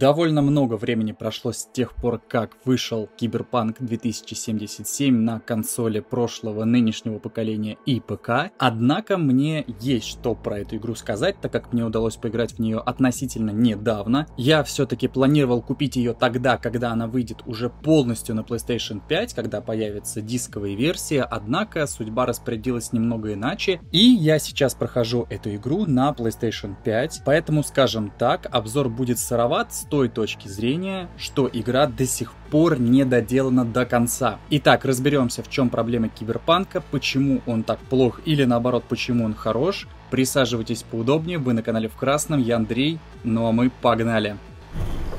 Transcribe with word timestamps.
Довольно 0.00 0.40
много 0.40 0.78
времени 0.78 1.12
прошло 1.12 1.52
с 1.52 1.68
тех 1.70 1.94
пор, 1.94 2.22
как 2.26 2.56
вышел 2.64 3.06
Киберпанк 3.18 3.82
2077 3.82 5.14
на 5.14 5.40
консоли 5.40 6.00
прошлого, 6.00 6.64
нынешнего 6.64 7.18
поколения 7.18 7.76
и 7.84 8.00
ПК. 8.00 8.50
Однако 8.56 9.18
мне 9.18 9.66
есть 9.78 10.06
что 10.06 10.34
про 10.34 10.60
эту 10.60 10.76
игру 10.76 10.94
сказать, 10.94 11.38
так 11.42 11.52
как 11.52 11.74
мне 11.74 11.84
удалось 11.84 12.16
поиграть 12.16 12.54
в 12.54 12.60
нее 12.60 12.78
относительно 12.78 13.50
недавно. 13.50 14.26
Я 14.38 14.64
все-таки 14.64 15.06
планировал 15.06 15.60
купить 15.60 15.96
ее 15.96 16.14
тогда, 16.14 16.56
когда 16.56 16.92
она 16.92 17.06
выйдет 17.06 17.42
уже 17.44 17.68
полностью 17.68 18.34
на 18.34 18.40
PlayStation 18.40 19.02
5, 19.06 19.34
когда 19.34 19.60
появится 19.60 20.22
дисковая 20.22 20.76
версия, 20.76 21.24
однако 21.24 21.86
судьба 21.86 22.24
распорядилась 22.24 22.94
немного 22.94 23.34
иначе, 23.34 23.82
и 23.92 23.98
я 23.98 24.38
сейчас 24.38 24.74
прохожу 24.74 25.26
эту 25.28 25.54
игру 25.56 25.84
на 25.84 26.14
PlayStation 26.16 26.74
5, 26.82 27.20
поэтому, 27.26 27.62
скажем 27.62 28.10
так, 28.18 28.48
обзор 28.50 28.88
будет 28.88 29.18
сыроват, 29.18 29.74
той 29.90 30.08
точки 30.08 30.48
зрения, 30.48 31.08
что 31.18 31.50
игра 31.52 31.86
до 31.86 32.06
сих 32.06 32.32
пор 32.50 32.78
не 32.80 33.04
доделана 33.04 33.64
до 33.64 33.84
конца. 33.84 34.38
Итак, 34.48 34.84
разберемся, 34.84 35.42
в 35.42 35.50
чем 35.50 35.68
проблема 35.68 36.08
киберпанка, 36.08 36.82
почему 36.90 37.42
он 37.46 37.64
так 37.64 37.78
плох 37.80 38.20
или 38.24 38.44
наоборот, 38.44 38.84
почему 38.88 39.24
он 39.24 39.34
хорош. 39.34 39.88
Присаживайтесь 40.10 40.84
поудобнее, 40.84 41.38
вы 41.38 41.52
на 41.52 41.62
канале 41.62 41.88
в 41.88 41.96
красном, 41.96 42.40
я 42.40 42.56
Андрей, 42.56 42.98
ну 43.24 43.46
а 43.46 43.52
мы 43.52 43.70
погнали. 43.82 44.36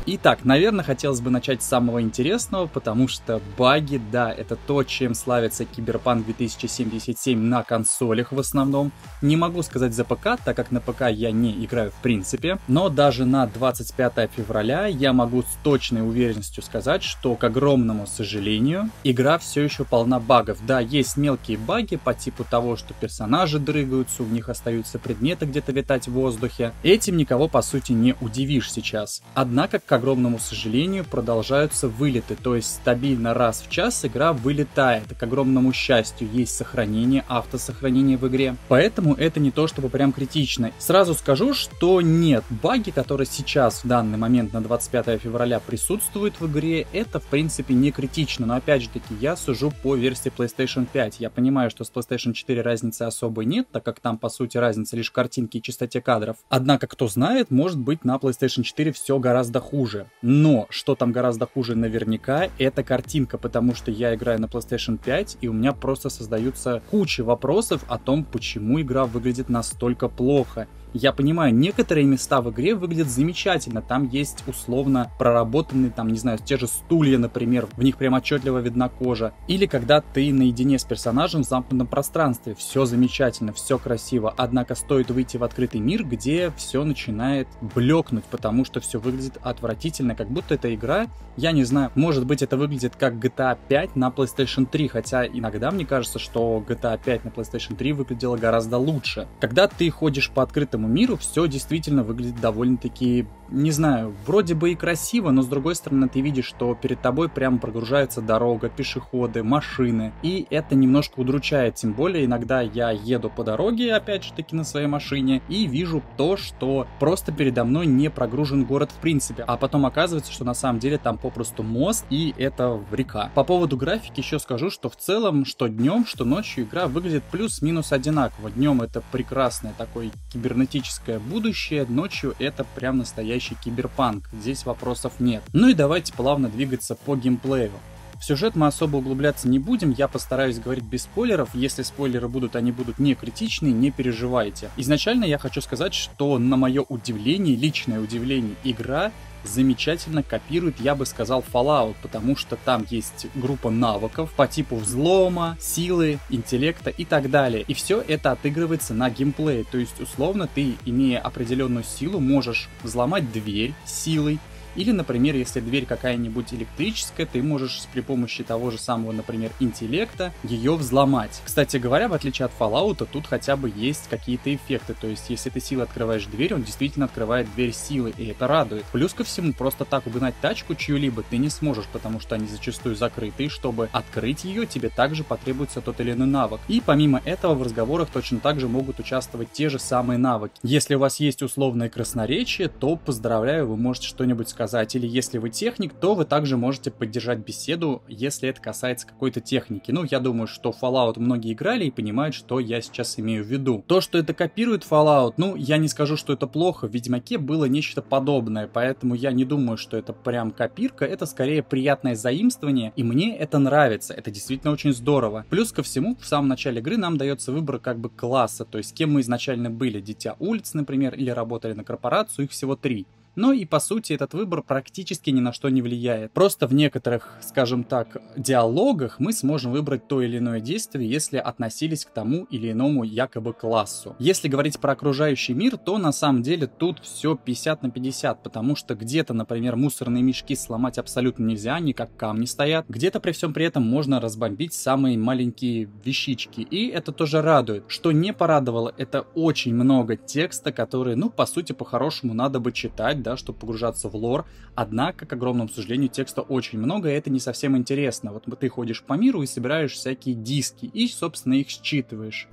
Итак, 0.07 0.45
наверное, 0.45 0.83
хотелось 0.83 1.21
бы 1.21 1.29
начать 1.29 1.61
с 1.61 1.67
самого 1.67 2.01
интересного, 2.01 2.65
потому 2.65 3.07
что 3.07 3.39
баги, 3.55 4.01
да, 4.11 4.31
это 4.31 4.55
то, 4.55 4.83
чем 4.83 5.13
славится 5.13 5.63
Киберпанк 5.63 6.25
2077 6.25 7.37
на 7.37 7.61
консолях 7.61 8.31
в 8.31 8.39
основном. 8.39 8.91
Не 9.21 9.35
могу 9.35 9.61
сказать 9.61 9.93
за 9.93 10.03
ПК, 10.03 10.39
так 10.43 10.55
как 10.55 10.71
на 10.71 10.81
ПК 10.81 11.03
я 11.11 11.31
не 11.31 11.53
играю 11.63 11.91
в 11.91 12.01
принципе, 12.01 12.57
но 12.67 12.89
даже 12.89 13.25
на 13.25 13.45
25 13.45 14.31
февраля 14.35 14.87
я 14.87 15.13
могу 15.13 15.43
с 15.43 15.57
точной 15.63 16.01
уверенностью 16.01 16.63
сказать, 16.63 17.03
что, 17.03 17.35
к 17.35 17.43
огромному 17.43 18.07
сожалению, 18.07 18.89
игра 19.03 19.37
все 19.37 19.61
еще 19.61 19.85
полна 19.85 20.19
багов. 20.19 20.57
Да, 20.65 20.79
есть 20.79 21.15
мелкие 21.15 21.59
баги 21.59 21.97
по 21.97 22.15
типу 22.15 22.43
того, 22.43 22.75
что 22.75 22.95
персонажи 22.95 23.59
дрыгаются, 23.59 24.23
у 24.23 24.27
них 24.27 24.49
остаются 24.49 24.97
предметы 24.97 25.45
где-то 25.45 25.71
витать 25.71 26.07
в 26.07 26.13
воздухе. 26.13 26.73
Этим 26.81 27.17
никого, 27.17 27.47
по 27.47 27.61
сути, 27.61 27.91
не 27.91 28.15
удивишь 28.19 28.71
сейчас. 28.71 29.21
Однако, 29.35 29.79
к 29.91 29.93
огромному 29.93 30.39
сожалению, 30.39 31.03
продолжаются 31.03 31.89
вылеты, 31.89 32.37
то 32.41 32.55
есть 32.55 32.75
стабильно 32.75 33.33
раз 33.33 33.61
в 33.61 33.69
час 33.69 34.05
игра 34.05 34.31
вылетает. 34.31 35.03
к 35.19 35.21
огромному 35.21 35.73
счастью 35.73 36.29
есть 36.31 36.55
сохранение, 36.55 37.25
автосохранение 37.27 38.15
в 38.15 38.25
игре. 38.25 38.55
Поэтому 38.69 39.15
это 39.15 39.41
не 39.41 39.51
то 39.51 39.67
чтобы 39.67 39.89
прям 39.89 40.13
критично. 40.13 40.71
Сразу 40.79 41.13
скажу, 41.13 41.53
что 41.53 41.99
нет, 41.99 42.45
баги, 42.63 42.91
которые 42.91 43.27
сейчас 43.27 43.83
в 43.83 43.87
данный 43.89 44.17
момент 44.17 44.53
на 44.53 44.61
25 44.61 45.21
февраля 45.21 45.59
присутствуют 45.59 46.39
в 46.39 46.49
игре, 46.49 46.87
это 46.93 47.19
в 47.19 47.25
принципе 47.25 47.73
не 47.73 47.91
критично. 47.91 48.45
Но 48.45 48.55
опять 48.55 48.83
же 48.83 48.87
таки, 48.87 49.13
я 49.19 49.35
сужу 49.35 49.73
по 49.83 49.97
версии 49.97 50.31
PlayStation 50.31 50.87
5. 50.89 51.19
Я 51.19 51.29
понимаю, 51.29 51.69
что 51.69 51.83
с 51.83 51.91
PlayStation 51.91 52.31
4 52.31 52.61
разницы 52.61 53.01
особой 53.01 53.43
нет, 53.43 53.67
так 53.73 53.83
как 53.83 53.99
там 53.99 54.17
по 54.17 54.29
сути 54.29 54.57
разница 54.57 54.95
лишь 54.95 55.11
картинки 55.11 55.57
и 55.57 55.61
частоте 55.61 55.99
кадров. 55.99 56.37
Однако, 56.47 56.87
кто 56.87 57.09
знает, 57.09 57.51
может 57.51 57.77
быть 57.77 58.05
на 58.05 58.15
PlayStation 58.15 58.63
4 58.63 58.93
все 58.93 59.19
гораздо 59.19 59.59
хуже 59.59 59.80
хуже. 59.81 60.05
Но 60.21 60.67
что 60.69 60.95
там 60.95 61.11
гораздо 61.11 61.47
хуже 61.47 61.75
наверняка, 61.75 62.49
это 62.59 62.83
картинка, 62.83 63.37
потому 63.37 63.73
что 63.75 63.91
я 63.91 64.13
играю 64.13 64.39
на 64.39 64.45
PlayStation 64.45 64.99
5, 65.03 65.37
и 65.41 65.47
у 65.47 65.53
меня 65.53 65.73
просто 65.73 66.09
создаются 66.09 66.81
куча 66.91 67.23
вопросов 67.23 67.83
о 67.87 67.97
том, 67.97 68.23
почему 68.23 68.79
игра 68.81 69.05
выглядит 69.05 69.49
настолько 69.49 70.07
плохо. 70.07 70.67
Я 70.93 71.13
понимаю, 71.13 71.53
некоторые 71.53 72.05
места 72.05 72.41
в 72.41 72.49
игре 72.51 72.75
выглядят 72.75 73.07
замечательно. 73.07 73.81
Там 73.81 74.09
есть 74.09 74.43
условно 74.47 75.09
проработанные, 75.17 75.91
там, 75.91 76.09
не 76.09 76.17
знаю, 76.17 76.37
те 76.43 76.57
же 76.57 76.67
стулья, 76.67 77.17
например, 77.17 77.67
в 77.77 77.83
них 77.83 77.97
прям 77.97 78.13
отчетливо 78.13 78.57
видна 78.59 78.89
кожа. 78.89 79.33
Или 79.47 79.67
когда 79.67 80.01
ты 80.01 80.33
наедине 80.33 80.77
с 80.77 80.83
персонажем 80.83 81.43
в 81.43 81.47
замкнутом 81.47 81.87
пространстве. 81.87 82.55
Все 82.55 82.85
замечательно, 82.85 83.53
все 83.53 83.77
красиво. 83.77 84.33
Однако 84.35 84.75
стоит 84.75 85.11
выйти 85.11 85.37
в 85.37 85.43
открытый 85.43 85.79
мир, 85.79 86.03
где 86.03 86.51
все 86.57 86.83
начинает 86.83 87.47
блекнуть, 87.61 88.25
потому 88.25 88.65
что 88.65 88.81
все 88.81 88.99
выглядит 88.99 89.37
отвратительно, 89.41 90.15
как 90.15 90.29
будто 90.29 90.55
эта 90.55 90.73
игра, 90.73 91.07
я 91.37 91.53
не 91.53 91.63
знаю, 91.63 91.91
может 91.95 92.25
быть 92.25 92.41
это 92.41 92.57
выглядит 92.57 92.95
как 92.97 93.13
GTA 93.15 93.57
5 93.67 93.95
на 93.95 94.09
PlayStation 94.09 94.65
3, 94.65 94.87
хотя 94.89 95.25
иногда 95.25 95.71
мне 95.71 95.85
кажется, 95.85 96.19
что 96.19 96.63
GTA 96.67 96.99
5 97.03 97.25
на 97.25 97.29
PlayStation 97.29 97.75
3 97.75 97.93
выглядела 97.93 98.35
гораздо 98.35 98.77
лучше. 98.77 99.27
Когда 99.39 99.67
ты 99.67 99.89
ходишь 99.89 100.29
по 100.29 100.43
открытым 100.43 100.80
этому 100.81 100.87
миру 100.87 101.15
все 101.17 101.47
действительно 101.47 102.03
выглядит 102.03 102.41
довольно-таки, 102.41 103.27
не 103.49 103.71
знаю, 103.71 104.15
вроде 104.25 104.55
бы 104.55 104.71
и 104.71 104.75
красиво, 104.75 105.29
но 105.29 105.41
с 105.43 105.47
другой 105.47 105.75
стороны 105.75 106.09
ты 106.09 106.21
видишь, 106.21 106.45
что 106.45 106.73
перед 106.73 107.01
тобой 107.01 107.29
прямо 107.29 107.59
прогружается 107.59 108.21
дорога, 108.21 108.69
пешеходы, 108.69 109.43
машины, 109.43 110.11
и 110.23 110.47
это 110.49 110.73
немножко 110.73 111.19
удручает, 111.19 111.75
тем 111.75 111.93
более 111.93 112.25
иногда 112.25 112.61
я 112.61 112.91
еду 112.91 113.29
по 113.29 113.43
дороге, 113.43 113.93
опять 113.93 114.23
же 114.23 114.33
таки 114.33 114.55
на 114.55 114.63
своей 114.63 114.87
машине, 114.87 115.41
и 115.49 115.67
вижу 115.67 116.01
то, 116.17 116.37
что 116.37 116.87
просто 116.99 117.31
передо 117.31 117.63
мной 117.63 117.85
не 117.85 118.09
прогружен 118.09 118.63
город 118.65 118.89
в 118.91 119.01
принципе, 119.01 119.43
а 119.45 119.57
потом 119.57 119.85
оказывается, 119.85 120.31
что 120.31 120.45
на 120.45 120.55
самом 120.55 120.79
деле 120.79 120.97
там 120.97 121.17
попросту 121.17 121.61
мост, 121.61 122.05
и 122.09 122.33
это 122.37 122.79
река. 122.91 123.29
По 123.35 123.43
поводу 123.43 123.77
графики 123.77 124.21
еще 124.21 124.39
скажу, 124.39 124.71
что 124.71 124.89
в 124.89 124.95
целом, 124.95 125.45
что 125.45 125.67
днем, 125.67 126.05
что 126.05 126.25
ночью 126.25 126.63
игра 126.63 126.87
выглядит 126.87 127.23
плюс-минус 127.31 127.91
одинаково. 127.91 128.49
Днем 128.49 128.81
это 128.81 129.03
прекрасный 129.11 129.71
такой 129.77 130.11
кибернетический 130.31 130.70
футуристическое 130.71 131.19
будущее, 131.19 131.85
ночью 131.85 132.33
это 132.39 132.63
прям 132.75 132.99
настоящий 132.99 133.55
киберпанк, 133.55 134.29
здесь 134.31 134.65
вопросов 134.65 135.13
нет. 135.19 135.43
Ну 135.51 135.67
и 135.67 135.73
давайте 135.73 136.13
плавно 136.13 136.47
двигаться 136.47 136.95
по 136.95 137.15
геймплею. 137.15 137.71
В 138.17 138.23
сюжет 138.23 138.55
мы 138.55 138.67
особо 138.67 138.97
углубляться 138.97 139.49
не 139.49 139.59
будем, 139.59 139.91
я 139.91 140.07
постараюсь 140.07 140.59
говорить 140.59 140.83
без 140.83 141.03
спойлеров. 141.03 141.49
Если 141.55 141.81
спойлеры 141.81 142.27
будут, 142.29 142.55
они 142.55 142.71
будут 142.71 142.99
не 142.99 143.15
критичные, 143.15 143.73
не 143.73 143.91
переживайте. 143.91 144.69
Изначально 144.77 145.25
я 145.25 145.39
хочу 145.39 145.59
сказать, 145.59 145.93
что 145.93 146.37
на 146.37 146.55
мое 146.55 146.83
удивление, 146.87 147.55
личное 147.55 147.99
удивление, 147.99 148.55
игра 148.63 149.11
замечательно 149.43 150.23
копирует, 150.23 150.79
я 150.79 150.95
бы 150.95 151.05
сказал, 151.05 151.43
Fallout, 151.53 151.95
потому 152.01 152.35
что 152.35 152.55
там 152.55 152.85
есть 152.89 153.27
группа 153.35 153.69
навыков 153.69 154.31
по 154.35 154.47
типу 154.47 154.75
взлома, 154.75 155.57
силы, 155.59 156.19
интеллекта 156.29 156.89
и 156.89 157.05
так 157.05 157.29
далее. 157.29 157.63
И 157.67 157.73
все 157.73 158.01
это 158.01 158.31
отыгрывается 158.31 158.93
на 158.93 159.09
геймплее, 159.09 159.63
то 159.63 159.77
есть 159.77 159.99
условно 159.99 160.47
ты, 160.53 160.75
имея 160.85 161.19
определенную 161.19 161.83
силу, 161.83 162.19
можешь 162.19 162.69
взломать 162.83 163.31
дверь 163.31 163.73
силой, 163.85 164.39
или, 164.75 164.91
например, 164.91 165.35
если 165.35 165.59
дверь 165.59 165.85
какая-нибудь 165.85 166.53
электрическая, 166.53 167.25
ты 167.25 167.41
можешь 167.41 167.83
при 167.93 168.01
помощи 168.01 168.43
того 168.43 168.71
же 168.71 168.77
самого, 168.77 169.11
например, 169.11 169.51
интеллекта 169.59 170.33
ее 170.43 170.75
взломать. 170.75 171.41
Кстати 171.43 171.77
говоря, 171.77 172.07
в 172.07 172.13
отличие 172.13 172.45
от 172.45 172.51
Fallout, 172.57 173.07
тут 173.11 173.27
хотя 173.27 173.55
бы 173.55 173.71
есть 173.75 174.07
какие-то 174.09 174.53
эффекты. 174.53 174.93
То 174.93 175.07
есть, 175.07 175.29
если 175.29 175.49
ты 175.49 175.59
силой 175.59 175.83
открываешь 175.83 176.25
дверь, 176.25 176.53
он 176.53 176.63
действительно 176.63 177.05
открывает 177.05 177.53
дверь 177.53 177.73
силы, 177.73 178.13
и 178.17 178.27
это 178.27 178.47
радует. 178.47 178.85
Плюс 178.91 179.13
ко 179.13 179.23
всему, 179.23 179.53
просто 179.53 179.85
так 179.85 180.07
угнать 180.07 180.35
тачку 180.41 180.75
чью-либо 180.75 181.23
ты 181.29 181.37
не 181.37 181.49
сможешь, 181.49 181.85
потому 181.91 182.19
что 182.19 182.35
они 182.35 182.47
зачастую 182.47 182.95
закрыты, 182.95 183.45
и 183.45 183.49
чтобы 183.49 183.89
открыть 183.91 184.43
ее, 184.45 184.65
тебе 184.65 184.89
также 184.89 185.23
потребуется 185.23 185.81
тот 185.81 185.99
или 185.99 186.13
иной 186.13 186.27
навык. 186.27 186.61
И 186.67 186.81
помимо 186.85 187.21
этого, 187.25 187.53
в 187.53 187.63
разговорах 187.63 188.09
точно 188.09 188.39
так 188.39 188.59
же 188.59 188.67
могут 188.67 188.99
участвовать 188.99 189.51
те 189.51 189.69
же 189.69 189.79
самые 189.79 190.17
навыки. 190.17 190.53
Если 190.63 190.95
у 190.95 190.99
вас 190.99 191.19
есть 191.19 191.41
условное 191.41 191.89
красноречие, 191.89 192.69
то 192.69 192.95
поздравляю, 192.95 193.67
вы 193.67 193.77
можете 193.77 194.07
что-нибудь 194.07 194.49
сказать 194.49 194.60
сказать, 194.61 194.95
или 194.95 195.07
если 195.07 195.39
вы 195.39 195.49
техник, 195.49 195.91
то 195.93 196.13
вы 196.13 196.23
также 196.23 196.55
можете 196.55 196.91
поддержать 196.91 197.39
беседу, 197.39 198.03
если 198.07 198.47
это 198.47 198.61
касается 198.61 199.07
какой-то 199.07 199.41
техники. 199.41 199.89
Ну, 199.89 200.03
я 200.03 200.19
думаю, 200.19 200.45
что 200.45 200.69
Fallout 200.69 201.15
многие 201.17 201.53
играли 201.53 201.85
и 201.85 201.91
понимают, 201.91 202.35
что 202.35 202.59
я 202.59 202.79
сейчас 202.79 203.17
имею 203.17 203.43
в 203.43 203.47
виду. 203.47 203.83
То, 203.87 204.01
что 204.01 204.19
это 204.19 204.35
копирует 204.35 204.85
Fallout, 204.87 205.33
ну, 205.37 205.55
я 205.55 205.77
не 205.77 205.87
скажу, 205.87 206.15
что 206.15 206.33
это 206.33 206.45
плохо. 206.45 206.87
В 206.87 206.93
Ведьмаке 206.93 207.39
было 207.39 207.65
нечто 207.65 208.03
подобное, 208.03 208.69
поэтому 208.71 209.15
я 209.15 209.31
не 209.31 209.45
думаю, 209.45 209.77
что 209.77 209.97
это 209.97 210.13
прям 210.13 210.51
копирка, 210.51 211.05
это 211.05 211.25
скорее 211.25 211.63
приятное 211.63 212.13
заимствование, 212.13 212.93
и 212.95 213.03
мне 213.03 213.35
это 213.35 213.57
нравится, 213.57 214.13
это 214.13 214.29
действительно 214.29 214.73
очень 214.73 214.93
здорово. 214.93 215.43
Плюс 215.49 215.71
ко 215.71 215.81
всему, 215.81 216.15
в 216.21 216.27
самом 216.27 216.49
начале 216.49 216.81
игры 216.81 216.97
нам 216.97 217.17
дается 217.17 217.51
выбор 217.51 217.79
как 217.79 217.97
бы 217.97 218.11
класса, 218.11 218.63
то 218.63 218.77
есть 218.77 218.93
кем 218.93 219.13
мы 219.13 219.21
изначально 219.21 219.71
были, 219.71 219.99
Дитя 220.01 220.35
улиц, 220.37 220.75
например, 220.75 221.15
или 221.15 221.31
работали 221.31 221.73
на 221.73 221.83
корпорацию, 221.83 222.45
их 222.45 222.51
всего 222.51 222.75
три. 222.75 223.07
Но 223.35 223.53
и 223.53 223.65
по 223.65 223.79
сути 223.79 224.13
этот 224.13 224.33
выбор 224.33 224.61
практически 224.61 225.29
ни 225.29 225.39
на 225.39 225.53
что 225.53 225.69
не 225.69 225.81
влияет. 225.81 226.31
Просто 226.31 226.67
в 226.67 226.73
некоторых, 226.73 227.37
скажем 227.41 227.83
так, 227.83 228.17
диалогах 228.35 229.19
мы 229.19 229.33
сможем 229.33 229.71
выбрать 229.71 230.07
то 230.07 230.21
или 230.21 230.37
иное 230.37 230.59
действие, 230.59 231.09
если 231.09 231.37
относились 231.37 232.05
к 232.05 232.09
тому 232.09 232.43
или 232.45 232.71
иному 232.71 233.03
якобы 233.03 233.53
классу. 233.53 234.15
Если 234.19 234.47
говорить 234.47 234.79
про 234.79 234.93
окружающий 234.93 235.53
мир, 235.53 235.77
то 235.77 235.97
на 235.97 236.11
самом 236.11 236.41
деле 236.41 236.67
тут 236.67 236.99
все 236.99 237.35
50 237.35 237.83
на 237.83 237.91
50, 237.91 238.43
потому 238.43 238.75
что 238.75 238.95
где-то, 238.95 239.33
например, 239.33 239.75
мусорные 239.75 240.23
мешки 240.23 240.55
сломать 240.55 240.97
абсолютно 240.97 241.45
нельзя, 241.45 241.75
они 241.75 241.93
как 241.93 242.15
камни 242.17 242.45
стоят. 242.45 242.85
Где-то 242.89 243.19
при 243.19 243.31
всем 243.31 243.53
при 243.53 243.65
этом 243.65 243.83
можно 243.83 244.19
разбомбить 244.19 244.73
самые 244.73 245.17
маленькие 245.17 245.89
вещички. 246.03 246.61
И 246.61 246.87
это 246.87 247.11
тоже 247.11 247.41
радует. 247.41 247.85
Что 247.87 248.11
не 248.11 248.33
порадовало, 248.33 248.93
это 248.97 249.21
очень 249.35 249.73
много 249.73 250.15
текста, 250.17 250.71
который, 250.71 251.15
ну, 251.15 251.29
по 251.29 251.45
сути, 251.45 251.71
по-хорошему 251.71 252.33
надо 252.33 252.59
бы 252.59 252.71
читать, 252.71 253.20
читать, 253.21 253.23
да, 253.23 253.37
чтобы 253.37 253.59
погружаться 253.59 254.09
в 254.09 254.15
лор. 254.15 254.45
Однако, 254.75 255.25
к 255.25 255.33
огромному 255.33 255.69
сожалению, 255.69 256.09
текста 256.09 256.41
очень 256.41 256.79
много, 256.79 257.09
и 257.09 257.13
это 257.13 257.29
не 257.29 257.39
совсем 257.39 257.77
интересно. 257.77 258.31
Вот 258.31 258.45
ты 258.59 258.69
ходишь 258.69 259.03
по 259.03 259.13
миру 259.13 259.41
и 259.41 259.47
собираешь 259.47 259.93
всякие 259.93 260.35
диски, 260.35 260.85
и, 260.85 261.07
собственно, 261.07 261.55
их 261.55 261.69
считываешь. 261.69 262.47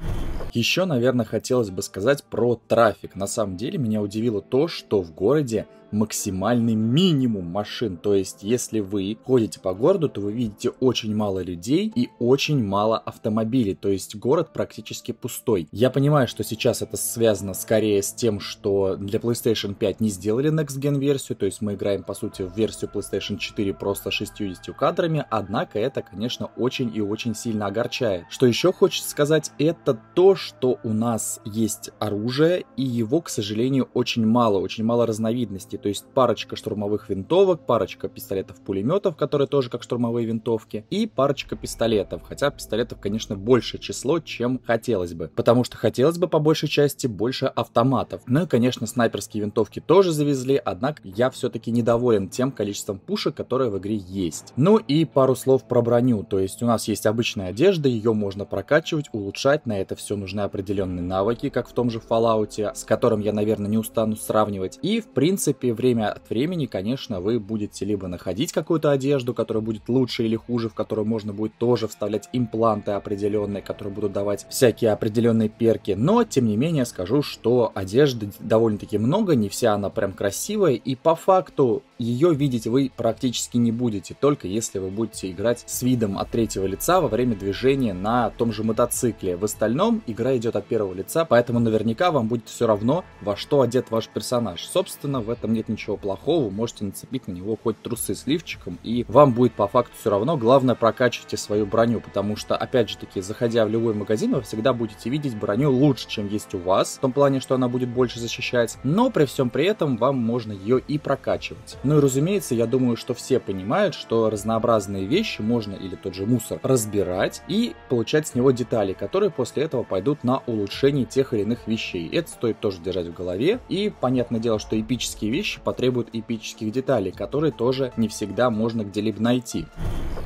Еще, 0.53 0.85
наверное, 0.85 1.27
хотелось 1.27 1.71
бы 1.71 1.83
сказать 1.83 2.25
про 2.25 2.61
трафик. 2.69 3.17
На 3.17 3.27
самом 3.27 3.57
деле, 3.57 3.79
меня 3.79 4.01
удивило 4.03 4.41
то, 4.41 4.69
что 4.69 5.03
в 5.03 5.13
городе 5.13 5.67
максимальный 5.91 6.75
минимум 6.75 7.47
машин. 7.47 7.97
То 7.97 8.15
есть, 8.15 8.43
если 8.43 8.81
вы 8.81 9.17
ходите 9.25 9.61
по 9.61 9.75
городу, 9.75 10.09
то 10.09 10.21
вы 10.21 10.33
видите 10.33 10.71
очень 10.81 11.15
мало 11.15 11.41
людей 11.41 11.93
и 11.95 12.09
очень 12.19 12.65
мало 12.65 12.99
автомобилей. 12.99 13.75
То 13.75 13.89
есть, 13.89 14.17
город 14.17 14.53
практически 14.53 15.13
пустой. 15.13 15.69
Я 15.73 15.91
понимаю, 15.91 16.29
что 16.29 16.45
сейчас 16.45 16.83
это 16.83 16.97
связано 16.97 17.55
скорее 17.55 18.03
с 18.03 18.13
тем, 18.13 18.41
что 18.41 18.97
для 18.97 19.19
PlayStation 19.19 19.75
5 19.75 20.01
не 20.01 20.09
сделали 20.09 20.53
Next 20.53 20.79
Gen 20.79 20.99
версию. 20.99 21.37
То 21.37 21.47
есть, 21.47 21.61
мы 21.61 21.75
играем, 21.75 22.03
по 22.03 22.15
сути, 22.15 22.43
в 22.43 22.57
версию 22.57 22.91
PlayStation 22.93 23.39
4 23.39 23.75
просто 23.75 24.11
60 24.11 24.75
кадрами. 24.77 25.25
Однако, 25.31 25.79
это, 25.79 26.03
конечно, 26.03 26.51
очень 26.57 26.95
и 26.95 27.01
очень 27.01 27.35
сильно 27.35 27.67
огорчает. 27.67 28.27
Что 28.29 28.47
еще 28.47 28.73
хочется 28.73 29.11
сказать, 29.11 29.53
это 29.59 29.99
то, 30.15 30.35
что 30.35 30.79
у 30.83 30.93
нас 30.93 31.41
есть 31.45 31.91
оружие, 31.99 32.65
и 32.77 32.83
его, 32.83 33.21
к 33.21 33.29
сожалению, 33.29 33.89
очень 33.95 34.27
мало. 34.27 34.59
Очень 34.59 34.85
мало 34.85 35.07
разновидностей 35.07 35.78
то 35.81 35.89
есть 35.89 36.05
парочка 36.15 36.57
штурмовых 36.57 37.09
винтовок, 37.09 37.67
парочка 37.67 38.09
пистолетов-пулеметов, 38.09 39.17
которые 39.17 39.49
тоже 39.49 39.71
как 39.71 39.83
штурмовые 39.83 40.27
винтовки, 40.27 40.85
и 40.91 41.07
парочка 41.07 41.57
пистолетов, 41.57 42.23
хотя 42.23 42.51
пистолетов, 42.51 43.01
конечно, 43.01 43.37
большее 43.37 43.81
число, 43.81 44.21
чем 44.21 44.61
хотелось 44.67 45.15
бы, 45.15 45.31
потому 45.35 45.65
что 45.65 45.77
хотелось 45.77 46.19
бы 46.19 46.29
по 46.29 46.39
большей 46.39 46.69
части 46.69 47.07
больше 47.07 47.47
автоматов. 47.47 48.23
Ну 48.27 48.43
и, 48.43 48.47
конечно, 48.47 48.87
снайперские 48.87 49.43
винтовки 49.45 49.81
тоже 49.81 50.13
завезли, 50.13 50.61
однако 50.63 51.03
я 51.05 51.31
все-таки 51.31 51.71
недоволен 51.71 52.29
тем 52.29 52.53
количеством 52.53 52.99
пушек, 52.99 53.35
которые 53.35 53.71
в 53.71 53.79
игре 53.79 53.97
есть. 53.97 54.53
Ну 54.57 54.79
и 54.79 55.05
пару 55.05 55.35
слов 55.35 55.67
про 55.67 55.83
броню, 55.83 56.23
то 56.23 56.39
есть 56.39 56.63
у 56.63 56.67
нас 56.67 56.89
есть 56.89 57.07
обычная 57.07 57.49
одежда, 57.49 57.89
ее 57.89 58.13
можно 58.13 58.45
прокачивать, 58.45 59.07
улучшать, 59.13 59.67
на 59.67 59.79
это 59.81 59.97
все 59.97 60.17
нужны 60.17 60.41
определенные 60.41 61.03
навыки, 61.03 61.49
как 61.49 61.69
в 61.69 61.73
том 61.73 61.91
же 61.91 61.99
Fallout, 61.99 62.75
с 62.75 62.85
которым 62.85 63.21
я, 63.21 63.33
наверное, 63.33 63.69
не 63.69 63.79
устану 63.79 64.17
сравнивать. 64.17 64.79
И, 64.83 65.01
в 65.01 65.09
принципе, 65.09 65.68
принципе, 65.69 65.73
время 65.73 66.13
от 66.13 66.29
времени, 66.31 66.67
конечно, 66.67 67.21
вы 67.21 67.39
будете 67.41 67.85
либо 67.85 68.09
находить 68.09 68.53
какую-то 68.53 68.91
одежду, 68.91 69.35
которая 69.35 69.63
будет 69.63 69.89
лучше 69.89 70.25
или 70.25 70.37
хуже, 70.37 70.69
в 70.69 70.75
которую 70.75 71.07
можно 71.07 71.33
будет 71.33 71.55
тоже 71.59 71.89
вставлять 71.89 72.29
импланты 72.33 72.93
определенные, 72.93 73.63
которые 73.63 73.95
будут 73.95 74.13
давать 74.13 74.47
всякие 74.49 74.93
определенные 74.93 75.49
перки. 75.49 75.93
Но, 75.93 76.25
тем 76.25 76.47
не 76.47 76.57
менее, 76.57 76.85
скажу, 76.85 77.23
что 77.23 77.73
одежды 77.75 78.31
довольно-таки 78.41 78.99
много, 78.99 79.35
не 79.35 79.49
вся 79.49 79.75
она 79.75 79.91
прям 79.91 80.13
красивая, 80.13 80.75
и 80.75 80.95
по 80.95 81.15
факту 81.15 81.83
ее 81.99 82.33
видеть 82.35 82.67
вы 82.67 82.91
практически 82.97 83.57
не 83.57 83.73
будете, 83.73 84.15
только 84.15 84.47
если 84.47 84.79
вы 84.79 84.91
будете 84.91 85.31
играть 85.31 85.65
с 85.67 85.83
видом 85.83 86.19
от 86.19 86.31
третьего 86.31 86.67
лица 86.67 87.01
во 87.01 87.09
время 87.09 87.37
движения 87.37 87.93
на 87.93 88.31
том 88.31 88.53
же 88.53 88.63
мотоцикле. 88.63 89.37
В 89.37 89.45
остальном 89.45 90.03
игра 90.07 90.37
идет 90.37 90.57
от 90.57 90.67
первого 90.67 90.95
лица, 90.95 91.25
поэтому 91.25 91.59
наверняка 91.59 92.11
вам 92.11 92.29
будет 92.29 92.49
все 92.49 92.67
равно, 92.67 93.05
во 93.21 93.37
что 93.37 93.63
одет 93.63 93.91
ваш 93.91 94.09
персонаж. 94.09 94.65
Собственно, 94.67 95.21
в 95.21 95.31
этом 95.31 95.53
нет 95.59 95.69
ничего 95.69 95.97
плохого, 95.97 96.51
можете 96.51 96.85
нацепить 96.85 97.27
на 97.29 97.33
него 97.33 97.59
хоть 97.63 97.81
трусы 97.83 98.15
с 98.15 98.27
лифчиком, 98.27 98.79
и 98.83 99.05
вам 99.09 99.33
будет 99.33 99.53
по 99.53 99.67
факту 99.67 99.93
все 99.99 100.11
равно. 100.11 100.37
Главное, 100.37 100.75
прокачивайте 100.75 101.37
свою 101.37 101.67
броню, 101.67 102.01
потому 102.01 102.37
что, 102.37 102.57
опять 102.57 102.89
же 102.89 102.97
таки, 102.97 103.21
заходя 103.21 103.67
в 103.67 103.71
любой 103.71 103.95
магазин, 103.95 104.35
вы 104.35 104.43
всегда 104.43 104.73
будете 104.73 105.11
видеть 105.11 105.37
броню 105.37 105.71
лучше, 105.71 106.09
чем 106.09 106.29
есть 106.29 106.55
у 106.55 106.59
вас, 106.59 106.97
в 106.97 107.01
том 107.01 107.13
плане, 107.13 107.41
что 107.41 107.57
она 107.57 107.69
будет 107.69 107.89
больше 107.89 108.21
защищать, 108.21 108.79
но 108.85 109.11
при 109.11 109.25
всем 109.25 109.51
при 109.51 109.65
этом 109.65 109.97
вам 109.97 110.17
можно 110.17 110.53
ее 110.53 110.79
и 110.79 110.99
прокачивать. 110.99 111.77
Ну 111.83 111.99
и 111.99 112.01
разумеется, 112.01 112.55
я 112.55 112.67
думаю, 112.67 112.97
что 112.97 113.15
все 113.15 113.41
понимают, 113.41 113.95
что 113.95 114.31
разнообразные 114.31 115.07
вещи 115.07 115.41
можно 115.41 115.75
или 115.75 115.97
тот 115.97 116.15
же 116.15 116.27
мусор 116.27 116.61
разбирать 116.63 117.43
и 117.49 117.75
получать 117.89 118.29
с 118.29 118.35
него 118.35 118.53
детали, 118.53 118.93
которые 118.93 119.31
после 119.31 119.65
этого 119.65 119.83
пойдут 119.83 120.23
на 120.23 120.39
улучшение 120.47 121.05
тех 121.05 121.33
или 121.33 121.43
иных 121.43 121.67
вещей. 121.67 122.09
Это 122.13 122.31
стоит 122.31 122.61
тоже 122.61 122.81
держать 122.81 123.09
в 123.09 123.15
голове. 123.15 123.59
И 123.69 123.93
понятное 124.01 124.41
дело, 124.41 124.59
что 124.59 124.79
эпические 124.79 125.31
вещи 125.31 125.48
потребуют 125.57 126.09
эпических 126.13 126.71
деталей, 126.71 127.11
которые 127.11 127.53
тоже 127.53 127.93
не 127.97 128.09
всегда 128.09 128.51
можно 128.51 128.83
где-либо 128.83 129.23
найти. 129.23 129.67